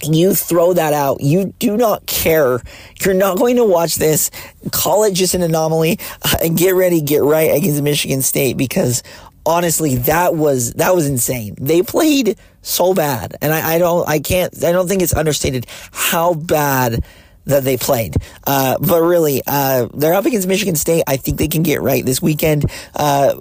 you 0.03 0.33
throw 0.33 0.73
that 0.73 0.93
out. 0.93 1.21
You 1.21 1.53
do 1.59 1.77
not 1.77 2.05
care. 2.05 2.61
You're 2.99 3.13
not 3.13 3.37
going 3.37 3.55
to 3.55 3.63
watch 3.63 3.95
this. 3.95 4.29
Call 4.71 5.03
it 5.03 5.13
just 5.13 5.33
an 5.33 5.41
anomaly 5.41 5.99
uh, 6.23 6.49
get 6.53 6.71
ready, 6.75 7.01
get 7.01 7.23
right 7.23 7.55
against 7.55 7.81
Michigan 7.81 8.21
State 8.21 8.57
because 8.57 9.03
honestly, 9.45 9.95
that 9.95 10.35
was 10.35 10.73
that 10.73 10.95
was 10.95 11.07
insane. 11.07 11.55
They 11.59 11.81
played 11.81 12.37
so 12.61 12.93
bad, 12.93 13.37
and 13.41 13.53
I, 13.53 13.75
I 13.75 13.77
don't, 13.77 14.07
I 14.07 14.19
can't, 14.19 14.63
I 14.63 14.71
don't 14.71 14.87
think 14.87 15.01
it's 15.01 15.13
understated 15.13 15.67
how 15.91 16.33
bad 16.33 17.03
that 17.45 17.63
they 17.63 17.77
played. 17.77 18.15
Uh, 18.45 18.77
but 18.79 19.01
really, 19.01 19.41
uh, 19.47 19.87
they're 19.93 20.13
up 20.13 20.25
against 20.25 20.47
Michigan 20.47 20.75
State. 20.75 21.03
I 21.07 21.17
think 21.17 21.37
they 21.37 21.47
can 21.47 21.63
get 21.63 21.81
right 21.81 22.05
this 22.05 22.21
weekend. 22.21 22.65
Uh, 22.95 23.35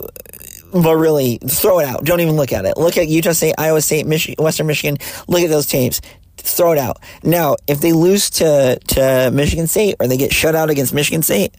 but 0.73 0.96
really, 0.96 1.38
throw 1.38 1.78
it 1.78 1.87
out. 1.87 2.04
Don't 2.04 2.20
even 2.20 2.37
look 2.37 2.52
at 2.52 2.64
it. 2.64 2.76
Look 2.76 2.96
at 2.96 3.06
Utah 3.06 3.32
State, 3.32 3.54
Iowa 3.58 3.80
State, 3.80 4.06
Mich- 4.06 4.34
Western 4.38 4.66
Michigan. 4.66 4.96
Look 5.28 5.42
at 5.42 5.50
those 5.50 5.66
teams. 5.66 6.00
Throw 6.37 6.73
it 6.73 6.78
out. 6.78 7.00
Now, 7.23 7.56
if 7.66 7.80
they 7.80 7.92
lose 7.92 8.28
to, 8.30 8.78
to 8.88 9.30
Michigan 9.32 9.66
State 9.66 9.96
or 10.00 10.08
they 10.08 10.16
get 10.16 10.32
shut 10.32 10.54
out 10.54 10.68
against 10.70 10.92
Michigan 10.92 11.23
State, 11.23 11.54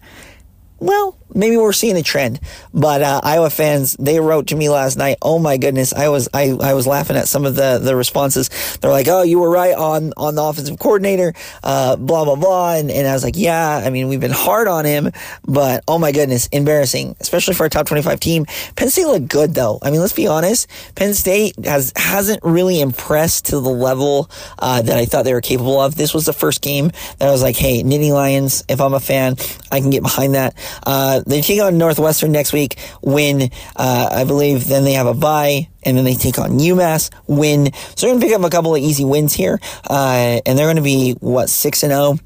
well, 0.79 1.17
maybe 1.33 1.57
we're 1.57 1.73
seeing 1.73 1.97
a 1.97 2.01
trend. 2.01 2.39
But 2.73 3.01
uh, 3.01 3.21
Iowa 3.23 3.49
fans, 3.49 3.95
they 3.99 4.19
wrote 4.19 4.47
to 4.47 4.55
me 4.55 4.69
last 4.69 4.97
night. 4.97 5.17
Oh 5.21 5.39
my 5.39 5.57
goodness, 5.57 5.93
I 5.93 6.09
was 6.09 6.29
I, 6.33 6.57
I 6.61 6.73
was 6.73 6.87
laughing 6.87 7.17
at 7.17 7.27
some 7.27 7.45
of 7.45 7.55
the 7.55 7.79
the 7.79 7.95
responses. 7.95 8.49
They're 8.77 8.91
like, 8.91 9.07
"Oh, 9.07 9.21
you 9.21 9.39
were 9.39 9.49
right 9.49 9.75
on 9.75 10.13
on 10.17 10.35
the 10.35 10.43
offensive 10.43 10.79
coordinator." 10.79 11.33
Uh, 11.63 11.95
blah 11.95 12.25
blah 12.25 12.35
blah, 12.35 12.75
and, 12.75 12.89
and 12.89 13.07
I 13.07 13.13
was 13.13 13.23
like, 13.23 13.35
"Yeah, 13.37 13.81
I 13.83 13.89
mean, 13.89 14.07
we've 14.07 14.19
been 14.19 14.31
hard 14.31 14.67
on 14.67 14.85
him, 14.85 15.11
but 15.45 15.83
oh 15.87 15.99
my 15.99 16.11
goodness, 16.11 16.47
embarrassing, 16.47 17.15
especially 17.19 17.53
for 17.53 17.65
a 17.65 17.69
top 17.69 17.87
twenty 17.87 18.03
five 18.03 18.19
team." 18.19 18.45
Penn 18.75 18.89
State 18.89 19.07
looked 19.07 19.27
good 19.27 19.53
though. 19.53 19.79
I 19.81 19.91
mean, 19.91 20.01
let's 20.01 20.13
be 20.13 20.27
honest. 20.27 20.69
Penn 20.95 21.13
State 21.13 21.55
has 21.65 21.93
hasn't 21.95 22.39
really 22.43 22.81
impressed 22.81 23.45
to 23.45 23.59
the 23.59 23.69
level 23.69 24.29
uh, 24.59 24.81
that 24.81 24.97
I 24.97 25.05
thought 25.05 25.25
they 25.25 25.33
were 25.33 25.41
capable 25.41 25.79
of. 25.79 25.95
This 25.95 26.13
was 26.13 26.25
the 26.25 26.33
first 26.33 26.61
game 26.61 26.91
that 27.19 27.27
I 27.27 27.31
was 27.31 27.41
like, 27.41 27.55
"Hey, 27.55 27.83
Nittany 27.83 28.11
Lions, 28.11 28.63
if 28.69 28.81
I'm 28.81 28.93
a 28.93 28.99
fan, 28.99 29.35
I 29.71 29.79
can 29.79 29.89
get 29.89 30.03
behind 30.03 30.35
that." 30.35 30.55
Uh, 30.85 31.21
they 31.25 31.41
take 31.41 31.61
on 31.61 31.77
Northwestern 31.77 32.31
next 32.31 32.53
week, 32.53 32.77
win, 33.01 33.49
uh, 33.75 34.09
I 34.11 34.23
believe. 34.23 34.67
Then 34.67 34.83
they 34.83 34.93
have 34.93 35.07
a 35.07 35.13
bye, 35.13 35.69
and 35.83 35.97
then 35.97 36.05
they 36.05 36.15
take 36.15 36.39
on 36.39 36.51
UMass, 36.51 37.11
win. 37.27 37.73
So 37.95 38.07
they're 38.07 38.09
going 38.11 38.21
to 38.21 38.25
pick 38.27 38.35
up 38.35 38.43
a 38.43 38.49
couple 38.49 38.75
of 38.75 38.81
easy 38.81 39.05
wins 39.05 39.33
here, 39.33 39.59
uh, 39.89 40.41
and 40.45 40.57
they're 40.57 40.67
going 40.67 40.77
to 40.77 40.81
be, 40.81 41.13
what, 41.19 41.49
6 41.49 41.83
and 41.83 41.91
0? 41.91 42.19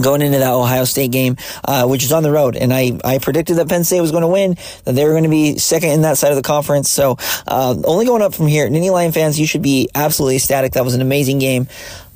going 0.00 0.22
into 0.22 0.38
that 0.38 0.52
Ohio 0.52 0.84
State 0.84 1.10
game, 1.10 1.36
uh, 1.64 1.86
which 1.86 2.04
is 2.04 2.12
on 2.12 2.22
the 2.22 2.30
road. 2.30 2.56
And 2.56 2.72
I, 2.72 2.98
I 3.04 3.18
predicted 3.18 3.56
that 3.56 3.68
Penn 3.68 3.84
State 3.84 4.00
was 4.00 4.10
going 4.10 4.22
to 4.22 4.28
win, 4.28 4.56
that 4.84 4.94
they 4.94 5.04
were 5.04 5.12
going 5.12 5.24
to 5.24 5.30
be 5.30 5.58
second 5.58 5.90
in 5.90 6.02
that 6.02 6.18
side 6.18 6.30
of 6.30 6.36
the 6.36 6.42
conference. 6.42 6.90
So 6.90 7.16
uh, 7.46 7.74
only 7.84 8.06
going 8.06 8.22
up 8.22 8.34
from 8.34 8.46
here. 8.46 8.68
Nittany 8.68 8.92
Lion 8.92 9.12
fans, 9.12 9.40
you 9.40 9.46
should 9.46 9.62
be 9.62 9.88
absolutely 9.94 10.36
ecstatic. 10.36 10.72
That 10.72 10.84
was 10.84 10.94
an 10.94 11.00
amazing 11.00 11.38
game. 11.38 11.68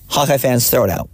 Hawkeye 0.09 0.39
fans, 0.39 0.69
throw 0.71 0.85
it 0.85 0.91
out. 0.91 1.09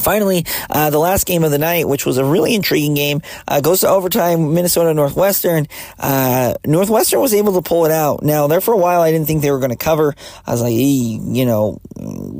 Finally, 0.00 0.44
uh, 0.68 0.90
the 0.90 0.98
last 0.98 1.26
game 1.26 1.44
of 1.44 1.50
the 1.50 1.58
night, 1.58 1.86
which 1.88 2.06
was 2.06 2.18
a 2.18 2.24
really 2.24 2.54
intriguing 2.54 2.94
game, 2.94 3.22
uh, 3.46 3.60
goes 3.60 3.80
to 3.80 3.88
overtime. 3.88 4.54
Minnesota 4.54 4.92
Northwestern. 4.94 5.66
Uh, 5.98 6.54
Northwestern 6.66 7.20
was 7.20 7.34
able 7.34 7.52
to 7.54 7.62
pull 7.62 7.84
it 7.86 7.92
out. 7.92 8.22
Now, 8.22 8.46
there 8.46 8.60
for 8.60 8.74
a 8.74 8.78
while, 8.78 9.00
I 9.02 9.10
didn't 9.12 9.26
think 9.26 9.42
they 9.42 9.50
were 9.50 9.58
going 9.58 9.70
to 9.70 9.76
cover. 9.76 10.14
I 10.46 10.52
was 10.52 10.62
like, 10.62 10.74
you 10.74 11.44
know, 11.44 11.80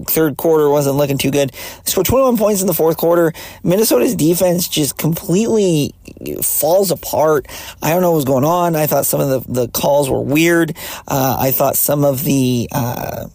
third 0.08 0.36
quarter 0.36 0.68
wasn't 0.68 0.96
looking 0.96 1.18
too 1.18 1.30
good. 1.30 1.54
Scored 1.84 2.06
21 2.06 2.36
points 2.36 2.60
in 2.60 2.66
the 2.66 2.74
fourth 2.74 2.96
quarter. 2.96 3.32
Minnesota's 3.62 4.14
defense 4.14 4.68
just 4.68 4.96
completely 4.96 5.94
falls 6.42 6.90
apart. 6.90 7.46
I 7.82 7.90
don't 7.90 8.02
know 8.02 8.10
what 8.10 8.16
was 8.16 8.24
going 8.24 8.44
on. 8.44 8.76
I 8.76 8.86
thought 8.86 9.06
some 9.06 9.20
of 9.20 9.46
the, 9.46 9.52
the 9.52 9.68
calls 9.68 10.10
were 10.10 10.20
weird. 10.20 10.76
Uh, 11.06 11.36
I 11.38 11.50
thought 11.50 11.76
some 11.76 12.04
of 12.04 12.24
the, 12.24 12.68
uh, 12.72 13.28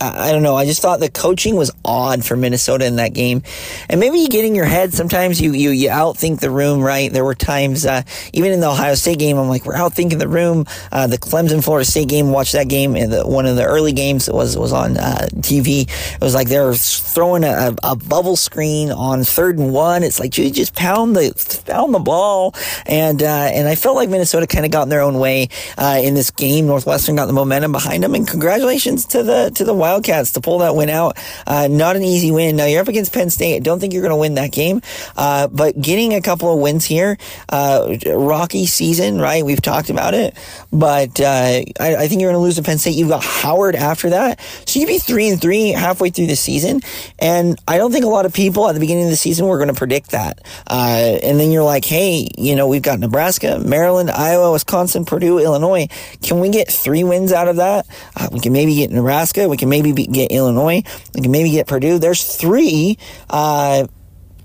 I 0.00 0.32
don't 0.32 0.42
know. 0.42 0.56
I 0.56 0.64
just 0.64 0.80
thought 0.80 1.00
the 1.00 1.10
coaching 1.10 1.56
was 1.56 1.70
odd 1.84 2.24
for 2.24 2.36
Minnesota 2.36 2.86
in 2.86 2.96
that 2.96 3.12
game, 3.12 3.42
and 3.88 4.00
maybe 4.00 4.18
you 4.18 4.28
get 4.28 4.44
in 4.44 4.54
your 4.54 4.64
head. 4.64 4.94
Sometimes 4.94 5.40
you 5.40 5.52
you 5.52 5.70
you 5.70 5.88
outthink 5.88 6.40
the 6.40 6.50
room. 6.50 6.80
Right? 6.80 7.12
There 7.12 7.24
were 7.24 7.34
times, 7.34 7.84
uh, 7.84 8.02
even 8.32 8.52
in 8.52 8.60
the 8.60 8.68
Ohio 8.68 8.94
State 8.94 9.18
game, 9.18 9.36
I'm 9.36 9.48
like, 9.48 9.66
we're 9.66 9.74
outthinking 9.74 10.18
the 10.18 10.28
room. 10.28 10.66
Uh, 10.90 11.06
the 11.06 11.18
Clemson 11.18 11.62
Florida 11.62 11.84
State 11.84 12.08
game, 12.08 12.30
watch 12.30 12.52
that 12.52 12.68
game. 12.68 12.96
In 12.96 13.10
the, 13.10 13.26
one 13.26 13.46
of 13.46 13.56
the 13.56 13.64
early 13.64 13.92
games 13.92 14.26
that 14.26 14.34
was 14.34 14.56
was 14.56 14.72
on 14.72 14.96
uh, 14.96 15.28
TV. 15.36 15.82
It 15.82 16.20
was 16.20 16.34
like 16.34 16.48
they 16.48 16.58
were 16.58 16.74
throwing 16.74 17.44
a, 17.44 17.74
a, 17.82 17.96
bubble 17.96 18.36
screen 18.36 18.90
on 18.90 19.24
third 19.24 19.58
and 19.58 19.72
one. 19.72 20.02
It's 20.02 20.18
like 20.18 20.36
you 20.38 20.50
just 20.50 20.74
pound 20.74 21.14
the 21.16 21.62
pound 21.66 21.94
the 21.94 21.98
ball, 21.98 22.54
and 22.86 23.22
uh, 23.22 23.26
and 23.26 23.68
I 23.68 23.74
felt 23.74 23.96
like 23.96 24.08
Minnesota 24.08 24.46
kind 24.46 24.64
of 24.64 24.70
got 24.70 24.84
in 24.84 24.88
their 24.88 25.02
own 25.02 25.18
way 25.18 25.48
uh, 25.76 26.00
in 26.02 26.14
this 26.14 26.30
game. 26.30 26.66
Northwestern 26.66 27.16
got 27.16 27.26
the 27.26 27.32
momentum 27.32 27.72
behind 27.72 28.02
them, 28.02 28.14
and 28.14 28.26
congratulations 28.26 29.04
to 29.06 29.22
the 29.22 29.50
to 29.54 29.64
the 29.64 29.74
Wildcats 29.90 30.32
to 30.32 30.40
pull 30.40 30.58
that 30.58 30.76
win 30.76 30.88
out. 30.88 31.18
Uh, 31.48 31.66
not 31.68 31.96
an 31.96 32.04
easy 32.04 32.30
win. 32.30 32.54
Now 32.54 32.66
you're 32.66 32.80
up 32.80 32.86
against 32.86 33.12
Penn 33.12 33.28
State. 33.28 33.56
I 33.56 33.58
don't 33.58 33.80
think 33.80 33.92
you're 33.92 34.02
going 34.02 34.10
to 34.10 34.16
win 34.16 34.34
that 34.34 34.52
game, 34.52 34.82
uh, 35.16 35.48
but 35.48 35.80
getting 35.80 36.14
a 36.14 36.20
couple 36.20 36.52
of 36.52 36.60
wins 36.60 36.84
here, 36.84 37.18
uh, 37.48 37.96
rocky 38.06 38.66
season, 38.66 39.20
right? 39.20 39.44
We've 39.44 39.60
talked 39.60 39.90
about 39.90 40.14
it, 40.14 40.36
but 40.72 41.20
uh, 41.20 41.24
I, 41.80 41.96
I, 41.96 42.06
think 42.06 42.20
you're 42.20 42.30
going 42.30 42.40
to 42.40 42.44
lose 42.44 42.54
to 42.54 42.62
Penn 42.62 42.78
State. 42.78 42.94
You've 42.94 43.08
got 43.08 43.24
Howard 43.24 43.74
after 43.74 44.10
that, 44.10 44.40
so 44.64 44.78
you'd 44.78 44.86
be 44.86 44.98
three 44.98 45.28
and 45.28 45.40
three 45.40 45.70
halfway 45.70 46.10
through 46.10 46.28
the 46.28 46.36
season, 46.36 46.82
and 47.18 47.58
I 47.66 47.76
don't 47.76 47.90
think 47.90 48.04
a 48.04 48.08
lot 48.08 48.26
of 48.26 48.32
people 48.32 48.68
at 48.68 48.74
the 48.74 48.80
beginning 48.80 49.04
of 49.04 49.10
the 49.10 49.16
season 49.16 49.46
were 49.46 49.58
going 49.58 49.68
to 49.68 49.74
predict 49.74 50.12
that. 50.12 50.40
Uh, 50.68 51.18
and 51.22 51.40
then 51.40 51.50
you're 51.50 51.64
like, 51.64 51.84
hey, 51.84 52.28
you 52.38 52.54
know, 52.54 52.68
we've 52.68 52.82
got 52.82 53.00
Nebraska, 53.00 53.58
Maryland, 53.58 54.08
Iowa, 54.08 54.52
Wisconsin, 54.52 55.04
Purdue, 55.04 55.40
Illinois. 55.40 55.88
Can 56.22 56.38
we 56.38 56.48
get 56.48 56.68
three 56.68 57.02
wins 57.02 57.32
out 57.32 57.48
of 57.48 57.56
that? 57.56 57.86
Uh, 58.14 58.28
we 58.30 58.38
can 58.38 58.52
maybe 58.52 58.76
get 58.76 58.90
Nebraska. 58.90 59.48
We 59.48 59.56
can 59.56 59.68
maybe 59.68 59.79
be, 59.82 60.06
get 60.06 60.30
Illinois. 60.30 60.82
Can 61.14 61.30
maybe 61.30 61.50
get 61.50 61.66
Purdue. 61.66 61.98
There's 61.98 62.36
three. 62.36 62.98
Uh, 63.28 63.86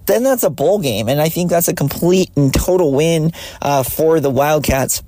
then 0.05 0.23
that's 0.23 0.43
a 0.43 0.49
bowl 0.49 0.79
game, 0.79 1.09
and 1.09 1.19
I 1.19 1.29
think 1.29 1.49
that's 1.49 1.67
a 1.67 1.73
complete 1.73 2.31
and 2.35 2.53
total 2.53 2.91
win 2.93 3.31
uh, 3.61 3.83
for 3.83 4.19
the 4.19 4.29
Wildcats. 4.29 5.03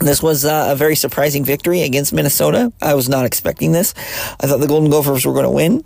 This 0.00 0.22
was 0.22 0.44
uh, 0.44 0.68
a 0.70 0.76
very 0.76 0.94
surprising 0.94 1.44
victory 1.44 1.82
against 1.82 2.12
Minnesota. 2.12 2.72
I 2.82 2.94
was 2.94 3.08
not 3.08 3.24
expecting 3.24 3.72
this. 3.72 3.94
I 4.40 4.46
thought 4.46 4.60
the 4.60 4.66
Golden 4.66 4.90
Gophers 4.90 5.24
were 5.24 5.32
going 5.32 5.44
to 5.44 5.50
win. 5.50 5.82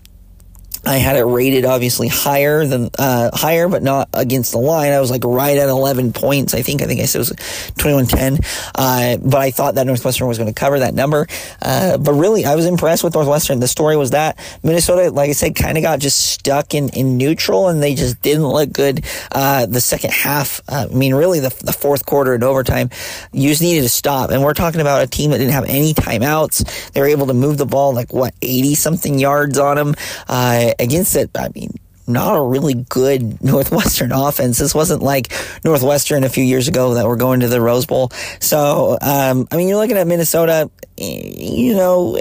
I 0.84 0.96
had 0.96 1.16
it 1.16 1.24
rated 1.24 1.64
obviously 1.64 2.08
higher 2.08 2.64
than 2.66 2.90
uh, 2.98 3.30
higher, 3.34 3.68
but 3.68 3.82
not 3.82 4.08
against 4.14 4.52
the 4.52 4.58
line. 4.58 4.92
I 4.92 5.00
was 5.00 5.10
like 5.10 5.24
right 5.24 5.56
at 5.56 5.68
11 5.68 6.12
points. 6.12 6.54
I 6.54 6.62
think 6.62 6.82
I 6.82 6.86
think 6.86 7.00
I 7.00 7.04
said 7.04 7.18
it 7.18 7.30
was 7.30 7.32
21-10. 7.76 8.72
Uh, 8.74 9.18
but 9.18 9.40
I 9.40 9.50
thought 9.50 9.74
that 9.74 9.86
Northwestern 9.86 10.26
was 10.26 10.38
going 10.38 10.52
to 10.52 10.58
cover 10.58 10.78
that 10.78 10.94
number. 10.94 11.26
Uh, 11.60 11.98
but 11.98 12.14
really, 12.14 12.44
I 12.46 12.54
was 12.54 12.66
impressed 12.66 13.04
with 13.04 13.14
Northwestern. 13.14 13.60
The 13.60 13.68
story 13.68 13.96
was 13.96 14.10
that 14.10 14.38
Minnesota, 14.62 15.10
like 15.10 15.30
I 15.30 15.32
said, 15.32 15.54
kind 15.54 15.76
of 15.76 15.82
got 15.82 15.98
just 15.98 16.32
stuck 16.32 16.74
in, 16.74 16.88
in 16.90 17.18
neutral, 17.18 17.68
and 17.68 17.82
they 17.82 17.94
just 17.94 18.22
didn't 18.22 18.46
look 18.46 18.72
good 18.72 19.04
uh, 19.32 19.66
the 19.66 19.80
second 19.80 20.12
half. 20.12 20.60
Uh, 20.66 20.86
I 20.90 20.94
mean, 20.94 21.14
really, 21.14 21.40
the, 21.40 21.54
the 21.62 21.72
fourth 21.72 22.06
quarter 22.06 22.34
and 22.34 22.42
overtime, 22.42 22.90
you 23.32 23.50
just 23.50 23.62
needed 23.62 23.82
to 23.82 23.88
stop. 23.88 24.30
And 24.30 24.42
we're 24.42 24.54
talking 24.54 24.80
about 24.80 25.02
a 25.02 25.06
team 25.06 25.30
that 25.32 25.38
didn't 25.38 25.52
have 25.52 25.66
any 25.66 25.92
timeouts. 25.92 26.90
They 26.92 27.00
were 27.00 27.08
able 27.08 27.26
to 27.26 27.34
move 27.34 27.58
the 27.58 27.66
ball 27.66 27.92
like 27.92 28.12
what 28.12 28.34
80 28.40 28.74
something 28.74 29.18
yards 29.18 29.58
on 29.58 29.76
them. 29.76 29.94
Uh, 30.28 30.69
against 30.78 31.16
it, 31.16 31.30
I 31.34 31.48
mean, 31.54 31.74
not 32.12 32.36
a 32.36 32.42
really 32.42 32.74
good 32.74 33.42
Northwestern 33.44 34.12
offense. 34.12 34.58
This 34.58 34.74
wasn't 34.74 35.02
like 35.02 35.32
Northwestern 35.64 36.24
a 36.24 36.28
few 36.28 36.44
years 36.44 36.68
ago 36.68 36.94
that 36.94 37.06
were 37.06 37.16
going 37.16 37.40
to 37.40 37.48
the 37.48 37.60
Rose 37.60 37.86
Bowl. 37.86 38.10
So, 38.40 38.98
um, 39.00 39.48
I 39.50 39.56
mean, 39.56 39.68
you're 39.68 39.78
looking 39.78 39.96
at 39.96 40.06
Minnesota, 40.06 40.70
you 40.96 41.74
know, 41.74 42.18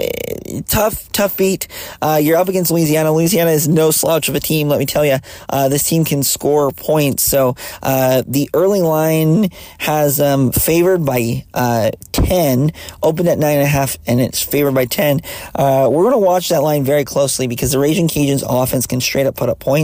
tough, 0.66 1.10
tough 1.12 1.36
beat. 1.36 1.68
Uh, 2.00 2.18
you're 2.22 2.36
up 2.36 2.48
against 2.48 2.70
Louisiana. 2.70 3.12
Louisiana 3.12 3.50
is 3.50 3.68
no 3.68 3.90
slouch 3.90 4.28
of 4.28 4.34
a 4.34 4.40
team. 4.40 4.68
Let 4.68 4.78
me 4.78 4.86
tell 4.86 5.04
you, 5.04 5.18
uh, 5.48 5.68
this 5.68 5.86
team 5.88 6.04
can 6.04 6.22
score 6.22 6.70
points. 6.70 7.22
So, 7.22 7.56
uh, 7.82 8.22
the 8.26 8.48
early 8.54 8.82
line 8.82 9.50
has, 9.78 10.20
um, 10.20 10.52
favored 10.52 11.04
by, 11.04 11.44
uh, 11.54 11.90
10, 12.12 12.72
opened 13.02 13.28
at 13.28 13.38
nine 13.38 13.58
and 13.58 13.62
a 13.62 13.66
half, 13.66 13.98
and 14.06 14.20
it's 14.20 14.42
favored 14.42 14.74
by 14.74 14.86
10. 14.86 15.20
Uh, 15.54 15.88
we're 15.90 16.04
going 16.04 16.14
to 16.14 16.18
watch 16.18 16.48
that 16.48 16.62
line 16.62 16.84
very 16.84 17.04
closely 17.04 17.46
because 17.46 17.72
the 17.72 17.78
Raging 17.78 18.08
Cajuns 18.08 18.44
offense 18.46 18.86
can 18.86 19.00
straight 19.00 19.26
up 19.26 19.36
put 19.36 19.48
up 19.48 19.58
points. 19.58 19.79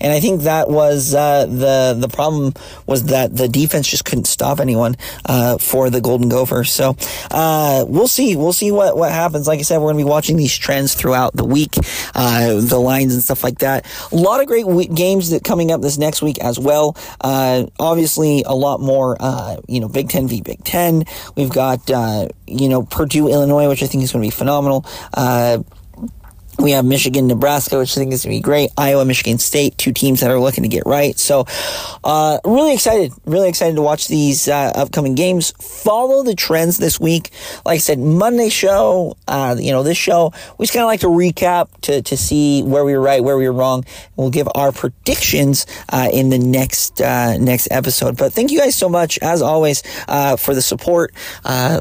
And 0.00 0.12
I 0.12 0.20
think 0.20 0.42
that 0.42 0.68
was, 0.68 1.14
uh, 1.14 1.46
the, 1.46 1.96
the 1.98 2.08
problem 2.08 2.54
was 2.86 3.04
that 3.04 3.34
the 3.34 3.48
defense 3.48 3.88
just 3.88 4.04
couldn't 4.04 4.26
stop 4.26 4.60
anyone, 4.60 4.96
for 5.60 5.90
the 5.90 6.00
Golden 6.00 6.28
Gophers. 6.28 6.70
So, 6.70 6.96
we'll 7.88 8.08
see 8.08 8.36
we'll 8.36 8.52
see 8.52 8.70
what, 8.70 8.96
what 8.96 9.12
happens. 9.12 9.46
Like 9.46 9.60
I 9.60 9.62
said, 9.62 9.78
we're 9.78 9.92
going 9.92 9.98
to 9.98 10.04
be 10.04 10.08
watching 10.10 10.36
these 10.36 10.56
trends 10.56 10.94
throughout 10.94 11.34
the 11.34 11.44
week, 11.44 11.76
uh, 12.14 12.60
the 12.60 12.78
lines 12.78 13.14
and 13.14 13.22
stuff 13.22 13.44
like 13.44 13.58
that. 13.58 13.86
A 14.12 14.16
lot 14.16 14.40
of 14.40 14.46
great 14.46 14.66
games 14.94 15.30
that 15.30 15.44
coming 15.44 15.70
up 15.70 15.80
this 15.80 15.98
next 15.98 16.22
week 16.22 16.38
as 16.42 16.58
well. 16.58 16.96
Uh, 17.20 17.66
obviously, 17.78 18.42
a 18.44 18.54
lot 18.54 18.80
more, 18.80 19.16
uh, 19.20 19.56
you 19.68 19.80
know, 19.80 19.88
Big 19.88 20.08
Ten 20.08 20.28
v 20.28 20.40
Big 20.40 20.62
Ten. 20.64 21.04
We've 21.36 21.50
got, 21.50 21.90
uh, 21.90 22.28
you 22.46 22.68
know, 22.68 22.82
Purdue, 22.82 23.28
Illinois, 23.28 23.68
which 23.68 23.82
I 23.82 23.86
think 23.86 24.02
is 24.02 24.12
going 24.12 24.22
to 24.22 24.26
be 24.26 24.30
phenomenal. 24.30 24.84
We 26.60 26.72
have 26.72 26.84
Michigan, 26.84 27.28
Nebraska, 27.28 27.78
which 27.78 27.92
I 27.92 28.00
think 28.00 28.12
is 28.12 28.24
going 28.24 28.34
to 28.34 28.38
be 28.38 28.42
great. 28.42 28.70
Iowa, 28.76 29.04
Michigan 29.04 29.38
State, 29.38 29.78
two 29.78 29.92
teams 29.92 30.20
that 30.20 30.30
are 30.30 30.40
looking 30.40 30.64
to 30.64 30.68
get 30.68 30.82
right. 30.86 31.16
So, 31.16 31.46
uh, 32.02 32.38
really 32.44 32.74
excited, 32.74 33.12
really 33.26 33.48
excited 33.48 33.76
to 33.76 33.82
watch 33.82 34.08
these 34.08 34.48
uh, 34.48 34.72
upcoming 34.74 35.14
games. 35.14 35.52
Follow 35.60 36.24
the 36.24 36.34
trends 36.34 36.78
this 36.78 36.98
week. 36.98 37.30
Like 37.64 37.76
I 37.76 37.78
said, 37.78 38.00
Monday 38.00 38.48
show, 38.48 39.16
uh, 39.28 39.54
you 39.56 39.70
know, 39.70 39.84
this 39.84 39.96
show, 39.96 40.32
we 40.58 40.64
just 40.64 40.74
kind 40.74 40.82
of 40.82 40.88
like 40.88 41.00
to 41.00 41.06
recap 41.06 41.68
to, 41.82 42.02
to 42.02 42.16
see 42.16 42.64
where 42.64 42.84
we 42.84 42.92
were 42.92 43.00
right, 43.00 43.22
where 43.22 43.38
we 43.38 43.48
were 43.48 43.54
wrong. 43.54 43.84
We'll 44.16 44.30
give 44.30 44.48
our 44.56 44.72
predictions 44.72 45.64
uh, 45.92 46.08
in 46.12 46.30
the 46.30 46.38
next 46.38 47.00
uh, 47.00 47.38
next 47.38 47.68
episode. 47.70 48.16
But 48.16 48.32
thank 48.32 48.50
you 48.50 48.58
guys 48.58 48.74
so 48.74 48.88
much, 48.88 49.16
as 49.20 49.42
always, 49.42 49.84
uh, 50.08 50.36
for 50.36 50.56
the 50.56 50.62
support, 50.62 51.14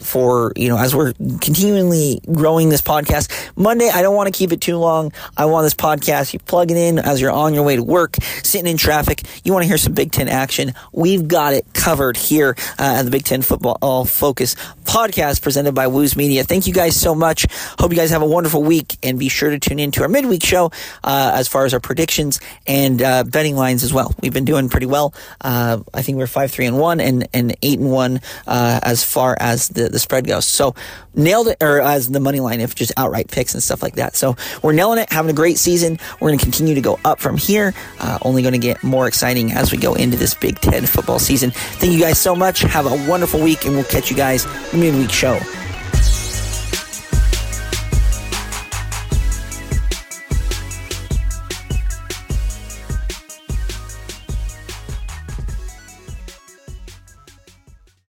for, 0.04 0.54
you 0.56 0.70
know, 0.70 0.78
as 0.78 0.94
we're 0.94 1.13
continually 1.42 2.22
growing 2.32 2.70
this 2.70 2.82
podcast. 2.82 3.32
Monday, 3.56 3.90
I 3.92 4.04
don't 4.04 4.16
want 4.16 4.32
to 4.32 4.38
keep 4.38 4.52
it 4.52 4.62
too 4.62 4.66
long. 4.75 5.12
I 5.38 5.45
want 5.45 5.65
this 5.65 5.73
podcast. 5.73 6.34
You 6.34 6.39
plug 6.39 6.71
it 6.71 6.77
in 6.77 6.99
as 6.99 7.21
you're 7.21 7.32
on 7.32 7.53
your 7.53 7.63
way 7.63 7.75
to 7.75 7.84
work, 7.84 8.15
sitting 8.43 8.67
in 8.69 8.77
traffic. 8.77 9.23
You 9.43 9.53
want 9.53 9.63
to 9.63 9.67
hear 9.67 9.77
some 9.77 9.93
Big 9.93 10.12
Ten 10.12 10.27
action. 10.27 10.73
We've 10.91 11.27
got 11.27 11.53
it 11.53 11.65
covered 11.73 12.17
here 12.17 12.56
uh, 12.80 12.97
at 12.99 13.03
the 13.03 13.12
Big 13.12 13.23
Ten 13.23 13.41
Football 13.41 13.77
All 13.82 14.06
Focus 14.06 14.56
podcast 14.84 15.41
presented 15.41 15.75
by 15.75 15.88
Woos 15.88 16.15
Media. 16.15 16.43
Thank 16.43 16.65
you 16.65 16.73
guys 16.73 16.99
so 16.99 17.13
much. 17.13 17.45
Hope 17.77 17.91
you 17.91 17.97
guys 17.97 18.10
have 18.12 18.21
a 18.21 18.27
wonderful 18.27 18.63
week 18.63 18.97
and 19.03 19.19
be 19.19 19.30
sure 19.30 19.49
to 19.49 19.60
tune 19.60 19.80
in 19.80 19.91
to 19.91 20.01
our 20.01 20.08
midweek 20.08 20.43
show 20.43 20.71
uh, 21.03 21.32
as 21.34 21.47
far 21.47 21.65
as 21.65 21.73
our 21.73 21.80
predictions 21.80 22.39
and 22.65 23.01
uh, 23.01 23.23
betting 23.23 23.56
lines 23.56 23.84
as 23.84 23.93
well. 23.93 24.13
We've 24.21 24.34
been 24.34 24.45
doing 24.45 24.69
pretty 24.69 24.86
well. 24.86 25.13
Uh, 25.41 25.80
I 25.93 26.01
think 26.01 26.17
we're 26.17 26.27
five, 26.27 26.51
three, 26.51 26.65
and 26.65 26.80
one, 26.80 26.99
and 26.99 27.27
and 27.34 27.56
eight 27.62 27.80
and 27.80 27.91
one 27.91 28.21
uh, 28.47 28.80
as 28.82 29.03
far 29.03 29.36
as 29.39 29.67
the 29.69 29.89
the 29.89 29.99
spread 29.99 30.25
goes. 30.25 30.45
So 30.45 30.73
nailed 31.13 31.49
it, 31.49 31.58
or 31.62 31.82
as 31.82 32.10
the 32.10 32.19
money 32.19 32.39
line, 32.39 32.62
if 32.62 32.73
just 32.73 32.93
outright 32.95 33.30
picks 33.30 33.53
and 33.53 33.62
stuff 33.62 33.84
like 33.84 33.95
that. 33.95 34.15
So 34.15 34.36
we're 34.62 34.74
nailing 34.74 35.00
it, 35.00 35.12
having 35.12 35.30
a 35.30 35.34
great 35.34 35.58
season. 35.58 36.00
We're 36.20 36.30
going 36.30 36.39
to 36.39 36.46
continue 36.46 36.76
to 36.76 36.82
go 36.82 37.00
up 37.06 37.20
from 37.20 37.38
here. 37.38 37.74
Uh, 38.00 38.17
only 38.22 38.41
going 38.41 38.54
to 38.54 38.60
get 38.60 38.84
more 38.84 39.08
exciting 39.08 39.52
as 39.52 39.72
we 39.72 39.78
go 39.78 39.93
into 39.93 40.17
this 40.17 40.34
Big 40.34 40.60
Ten 40.60 40.86
football 40.86 41.20
season. 41.20 41.52
Thank 41.52 41.93
you 41.93 42.00
guys 42.00 42.20
so 42.20 42.36
much. 42.36 42.62
Have 42.62 42.86
a 42.86 43.10
wonderful 43.10 43.41
week, 43.41 43.65
and 43.65 43.76
we'll 43.76 43.84
catch 43.86 44.10
you 44.10 44.17
guys 44.17 44.46
midweek 44.74 45.12
show. 45.12 45.39